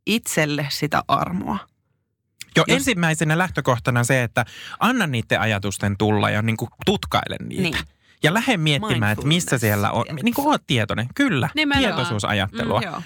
[0.06, 1.58] itselle sitä armoa.
[2.56, 4.44] Jo Jos- ensimmäisenä lähtökohtana se, että
[4.80, 7.62] anna niiden ajatusten tulla ja niin kuin tutkaile niitä.
[7.62, 7.74] Niin.
[8.22, 11.06] Ja lähde miettimään, että missä siellä on, niin kuin oot tietoinen.
[11.14, 11.88] Kyllä, Nimenomaan.
[11.94, 12.80] tietoisuusajattelua.
[12.80, 13.02] Mm, joo.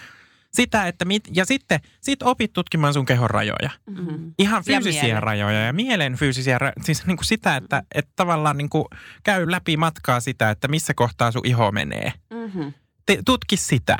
[0.55, 3.70] Sitä, että mit, ja sitten sit opit tutkimaan sun kehon rajoja.
[3.86, 4.32] Mm-hmm.
[4.38, 5.22] Ihan Ja fyysisiä mielen.
[5.22, 6.74] rajoja ja mielen fyysisiä rajoja.
[6.82, 8.84] Siis niin kuin sitä, että, että tavallaan niin kuin
[9.24, 12.12] käy läpi matkaa sitä, että missä kohtaa sun iho menee.
[12.30, 12.72] Mm-hmm.
[13.07, 13.97] Te, tutki sitä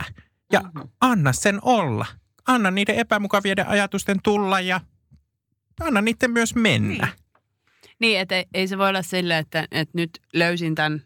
[0.53, 0.89] ja Mhm.
[1.01, 2.07] anna sen olla.
[2.47, 4.81] Anna niiden epämukavien ajatusten tulla ja
[5.81, 7.09] anna niiden myös mennä.
[7.99, 11.03] Niin, että ei, ei se voi olla silleen, että, että nyt löysin tämän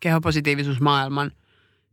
[0.00, 1.32] kehopositiivisuusmaailman.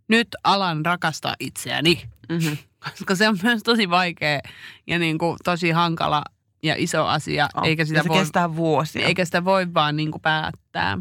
[0.08, 2.58] Nyt alan rakastaa itseäni, Mm-hmm.
[2.90, 4.40] koska se on myös tosi vaikea
[4.88, 6.24] ja niin kuin tosi hankala
[6.64, 9.08] ja iso asia, eikä sitä, ja se voi, kestää vuosia.
[9.08, 10.98] eikä sitä voi vaan niin kuin päättää.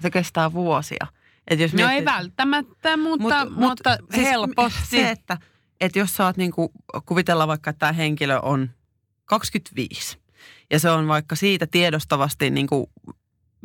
[0.00, 1.06] Se kestää vuosia.
[1.48, 4.80] Et jos No ei välttämättä, mutta, mutta, mutta siis helposti.
[4.90, 5.38] Se, että,
[5.80, 6.72] että jos sä oot niinku,
[7.06, 8.70] kuvitellaan vaikka, että tämä henkilö on
[9.24, 10.18] 25
[10.70, 12.90] ja se on vaikka siitä tiedostavasti niinku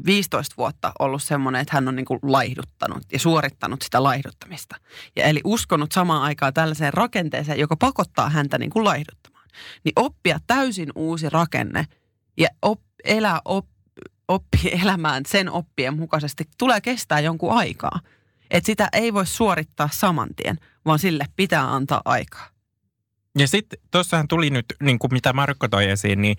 [0.06, 4.76] 15 vuotta ollut semmoinen, että hän on niinku laihduttanut ja suorittanut sitä laihduttamista.
[5.16, 9.48] Ja eli uskonut samaan aikaan tällaiseen rakenteeseen, joka pakottaa häntä niinku laihduttamaan.
[9.84, 11.86] Niin oppia täysin uusi rakenne
[12.38, 13.66] ja op, elää op,
[14.28, 18.00] oppia elämään sen oppien mukaisesti tulee kestää jonkun aikaa.
[18.52, 22.48] Että sitä ei voi suorittaa saman tien, vaan sille pitää antaa aikaa.
[23.38, 26.38] Ja sitten tuossahan tuli nyt, niin kuin mitä Markko toi esiin, niin,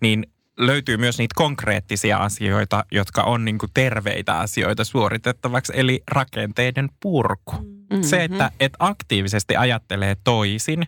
[0.00, 0.26] niin
[0.58, 7.52] löytyy myös niitä konkreettisia asioita, jotka on niin kuin terveitä asioita suoritettavaksi, eli rakenteiden purku.
[7.52, 8.02] Mm-hmm.
[8.02, 10.86] Se, että et aktiivisesti ajattelee toisin.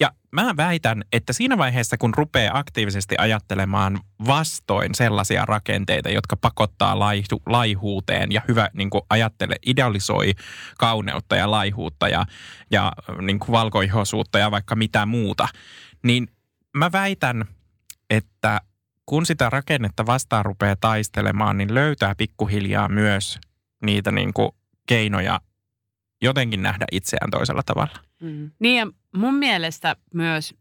[0.00, 6.98] Ja mä väitän, että siinä vaiheessa, kun rupeaa aktiivisesti ajattelemaan vastoin sellaisia rakenteita, jotka pakottaa
[6.98, 10.32] laihu, laihuuteen ja hyvä niin kuin ajattele, idealisoi
[10.78, 12.26] kauneutta ja laihuutta ja,
[12.70, 15.48] ja niin kuin valkoihoisuutta ja vaikka mitä muuta,
[16.02, 16.28] niin
[16.74, 17.44] mä väitän,
[18.10, 18.60] että
[19.06, 23.38] kun sitä rakennetta vastaan rupeaa taistelemaan, niin löytää pikkuhiljaa myös
[23.82, 24.50] niitä niin kuin
[24.86, 25.40] keinoja
[26.22, 27.98] jotenkin nähdä itseään toisella tavalla.
[28.20, 28.50] Mm.
[28.58, 28.86] Niin ja
[29.16, 30.54] mun mielestä myös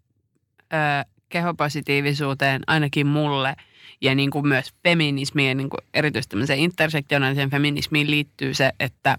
[0.73, 3.55] ö, kehopositiivisuuteen, ainakin mulle,
[4.01, 9.17] ja niin kuin myös feminismiin, niin kuin erityisesti tämmöiseen intersektionaaliseen feminismiin liittyy se, että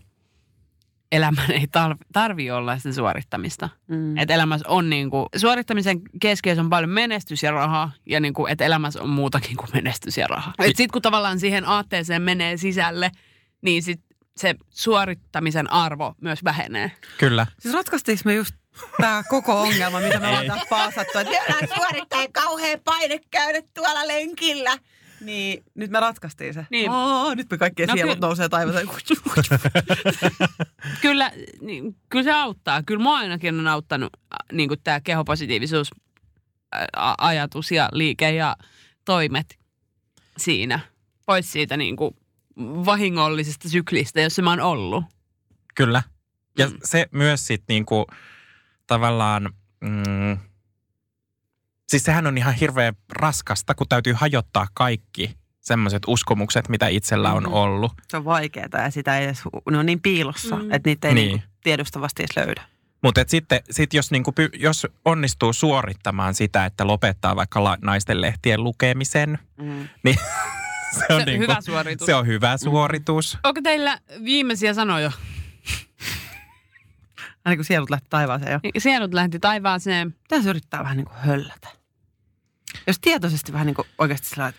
[1.12, 3.68] elämän ei tarvi, tarvi olla sitä suorittamista.
[3.86, 4.18] Mm.
[4.18, 8.52] Että elämässä on niin kuin, suorittamisen keskiössä on paljon menestys ja rahaa, ja niin kuin,
[8.52, 10.54] että elämässä on muutakin kuin menestys ja rahaa.
[10.66, 13.10] Sitten kun tavallaan siihen aatteeseen menee sisälle,
[13.62, 14.00] niin sit
[14.36, 16.92] se suorittamisen arvo myös vähenee.
[17.18, 17.46] Kyllä.
[17.58, 18.54] Siis ratkaistiinko me just
[19.00, 24.78] tämä koko ongelma, mitä me ollaan tässä paasattu, että suorittaa kauhean paine käydä tuolla lenkillä.
[25.20, 26.66] Niin nyt me ratkaistiin se.
[26.70, 26.90] Niin.
[26.90, 28.26] Oo, nyt me kaikkien No sielut kyllä.
[28.26, 28.88] nousee taivaseen.
[31.02, 32.82] Kyllä, niin, kyllä se auttaa.
[32.82, 34.12] Kyllä mua ainakin on auttanut
[34.52, 35.90] niin tämä kehopositiivisuus
[37.18, 38.56] ajatus ja liike ja
[39.04, 39.58] toimet
[40.38, 40.80] siinä.
[41.26, 42.16] Pois siitä niin kuin
[42.60, 45.04] vahingollisesta syklistä, jossa mä oon ollut.
[45.74, 46.02] Kyllä.
[46.58, 46.76] Ja Mm.
[46.84, 48.06] se myös sitten niinku
[48.86, 49.50] tavallaan
[49.80, 50.38] Mm,
[51.88, 57.42] siis sehän on ihan hirveän raskasta, kun täytyy hajottaa kaikki semmoiset uskomukset, mitä itsellä on
[57.42, 57.52] Mhm.
[57.52, 57.92] ollut.
[58.08, 60.62] Se on vaikeaa ja sitä ei edes, ne on niin piilossa, Mm.
[60.64, 60.72] mm.
[60.72, 61.28] että niitä ei Niin.
[61.28, 61.36] niin.
[61.36, 62.62] niinku tiedostavasti edes löydä.
[63.02, 68.64] Mutta sitten sit jos, niinku, jos onnistuu suorittamaan sitä, että lopettaa vaikka la- naisten lehtien
[68.64, 69.88] lukemisen, Mm.
[70.02, 70.16] niin
[70.98, 72.06] se on, Se niinku, hyvä suoritus.
[72.06, 73.38] se on hyvä suoritus.
[73.44, 75.12] Onko teillä viimeisiä sanoja?
[77.44, 78.80] Aina kun sielut lähtee taivaaseen jo.
[78.80, 80.12] Sielut lähti taivaaseen.
[80.12, 81.68] Pitäisi yrittää vähän niin kuin höllätä.
[82.86, 84.52] Jos tietoisesti vähän niin kuin oikeasti sillä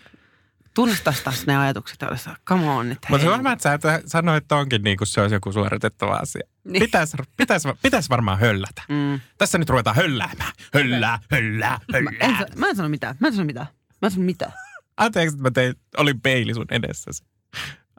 [0.74, 2.98] tunnistaisi taas ne ajatukset, sä, come on nyt.
[3.08, 6.42] Mutta on että sä et sano, että onkin niin kuin se olisi joku suoritettava asia.
[6.64, 6.80] Niin.
[6.82, 8.82] Pitäisi pitäis, pitäis varmaan höllätä.
[8.88, 9.20] Mm.
[9.38, 10.52] Tässä nyt ruvetaan hölläämään.
[10.74, 12.38] Höllää, höllää, Mä, en, höllää.
[12.38, 13.16] sa- mä en sano mitään.
[13.20, 13.66] Mä en sano mitään.
[14.02, 14.52] Mä en sano mitään.
[14.96, 17.24] Anteeksi, että mä tein, olin peili sun edessäsi.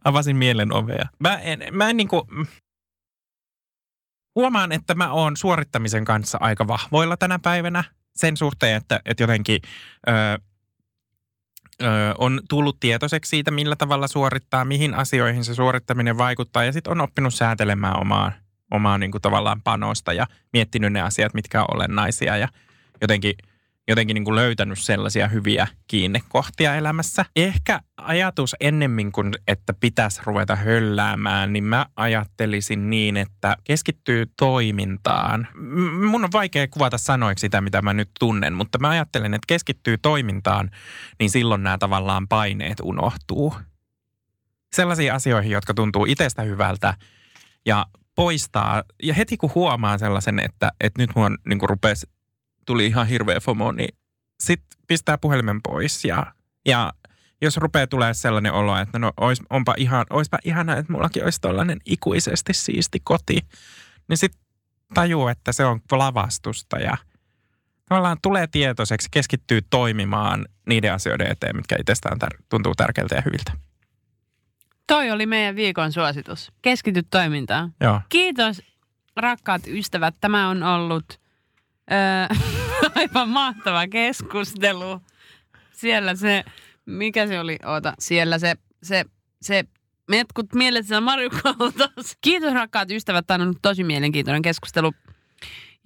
[0.03, 1.05] Avasin mielen ovea.
[1.19, 2.27] Mä en, mä en niinku...
[2.31, 2.47] mm.
[4.35, 7.83] Huomaan, että mä oon suorittamisen kanssa aika vahvoilla tänä päivänä.
[8.15, 9.61] Sen suhteen, että, että jotenkin
[10.07, 10.11] ö,
[11.81, 11.85] ö,
[12.17, 16.63] on tullut tietoiseksi siitä, millä tavalla suorittaa, mihin asioihin se suorittaminen vaikuttaa.
[16.63, 18.31] Ja sitten on oppinut säätelemään omaa,
[18.71, 22.37] omaa niinku tavallaan panosta ja miettinyt ne asiat, mitkä on olennaisia.
[22.37, 22.47] Ja
[23.01, 23.33] jotenkin
[23.89, 27.25] jotenkin niin kuin löytänyt sellaisia hyviä kiinnekohtia elämässä.
[27.35, 35.47] Ehkä ajatus ennemmin kuin, että pitäisi ruveta hölläämään, niin mä ajattelisin niin, että keskittyy toimintaan.
[36.09, 39.97] Mun on vaikea kuvata sanoiksi sitä, mitä mä nyt tunnen, mutta mä ajattelen, että keskittyy
[39.97, 40.69] toimintaan,
[41.19, 43.55] niin silloin nämä tavallaan paineet unohtuu.
[44.75, 46.93] Sellaisiin asioihin, jotka tuntuu itsestä hyvältä
[47.65, 47.85] ja
[48.15, 48.83] poistaa.
[49.03, 52.07] Ja heti kun huomaa sellaisen, että, että nyt mua niin rupesi
[52.69, 53.97] tuli ihan hirveä FOMO, niin
[54.39, 56.33] sit pistää puhelimen pois ja,
[56.65, 56.93] ja
[57.41, 61.41] jos rupeaa tulee sellainen olo, että no ois, onpa ihan, oispa ihana, että mullakin olisi
[61.41, 63.39] tollainen ikuisesti siisti koti,
[64.09, 64.31] niin sit
[64.93, 66.97] tajuu, että se on lavastusta ja
[67.89, 73.51] tavallaan tulee tietoiseksi, keskittyy toimimaan niiden asioiden eteen, mitkä itsestään tär- tuntuu tärkeiltä ja hyviltä.
[74.87, 76.51] Toi oli meidän viikon suositus.
[76.61, 77.73] Keskity toimintaan.
[77.81, 78.01] Joo.
[78.09, 78.61] Kiitos
[79.15, 80.15] rakkaat ystävät.
[80.21, 81.28] Tämä on ollut
[81.91, 82.37] öö,
[82.95, 85.01] aivan mahtava keskustelu.
[85.71, 86.43] Siellä se,
[86.85, 89.05] mikä se oli, oota, siellä se, se,
[89.41, 89.63] se
[90.09, 92.17] metkut mielessä Marjukaltas.
[92.21, 94.91] Kiitos rakkaat ystävät, tämä on ollut tosi mielenkiintoinen keskustelu.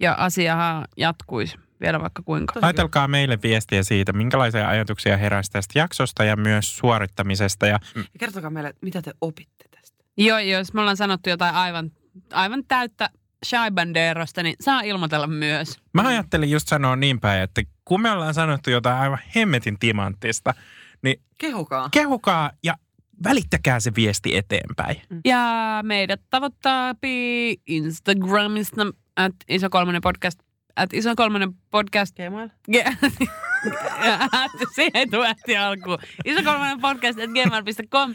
[0.00, 2.60] Ja asiahan jatkuisi vielä vaikka kuinka.
[2.62, 7.66] Laitelkaa meille viestiä siitä, minkälaisia ajatuksia heräsi tästä jaksosta ja myös suorittamisesta.
[7.66, 10.04] Ja Ja kertokaa meille, mitä te opitte tästä.
[10.16, 11.90] Joo, jos me ollaan sanottu jotain aivan,
[12.32, 13.10] aivan täyttä
[13.44, 15.80] Shai Banderasta, niin saa ilmoitella myös.
[15.92, 20.54] Mä ajattelin just sanoa niin päin, että kun me ollaan sanottu jotain aivan hemmetin timanttista,
[21.02, 21.88] niin Kehukaa.
[21.90, 22.74] kehukaa ja
[23.24, 24.96] välittäkää se viesti eteenpäin.
[25.24, 25.44] Ja
[25.82, 28.86] meidät tavoittaa pi- Instagramista
[29.16, 30.40] at iso kolmonen podcast
[30.76, 32.48] at iso kolmonen podcast Gmail.
[32.72, 32.96] Ge-
[34.32, 34.50] at,
[34.94, 35.98] ei tule ähti alkuun.
[36.24, 38.14] Iso kolmonen podcast at gmail.com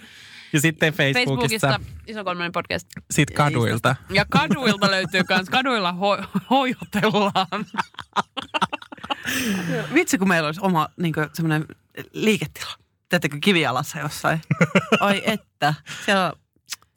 [0.54, 2.88] Ja sitten Facebookista, Facebookista iso kolmonen podcast.
[3.12, 3.96] sit kaduilta.
[4.10, 5.50] Ja kaduilta löytyy myös.
[5.50, 7.66] Kaduilla ho- hoijotellaan.
[9.94, 11.66] Vitsi, kun meillä olisi oma niin semmoinen
[12.14, 12.72] liiketila.
[13.10, 14.42] Teettekö kivialassa jossain?
[15.00, 15.74] Ai että.
[16.06, 16.34] Siellä on,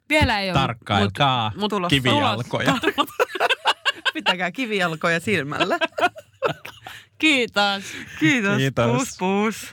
[0.09, 0.59] Vielä ei ole.
[0.59, 2.77] Tarkkailkaa mut tulos- kivijalkoja.
[4.13, 5.77] pitäkää kivijalkoja silmällä.
[7.17, 7.83] Kiitos.
[8.19, 8.57] Kiitos.
[8.57, 8.91] Kiitos.
[8.91, 9.55] Puus, puus.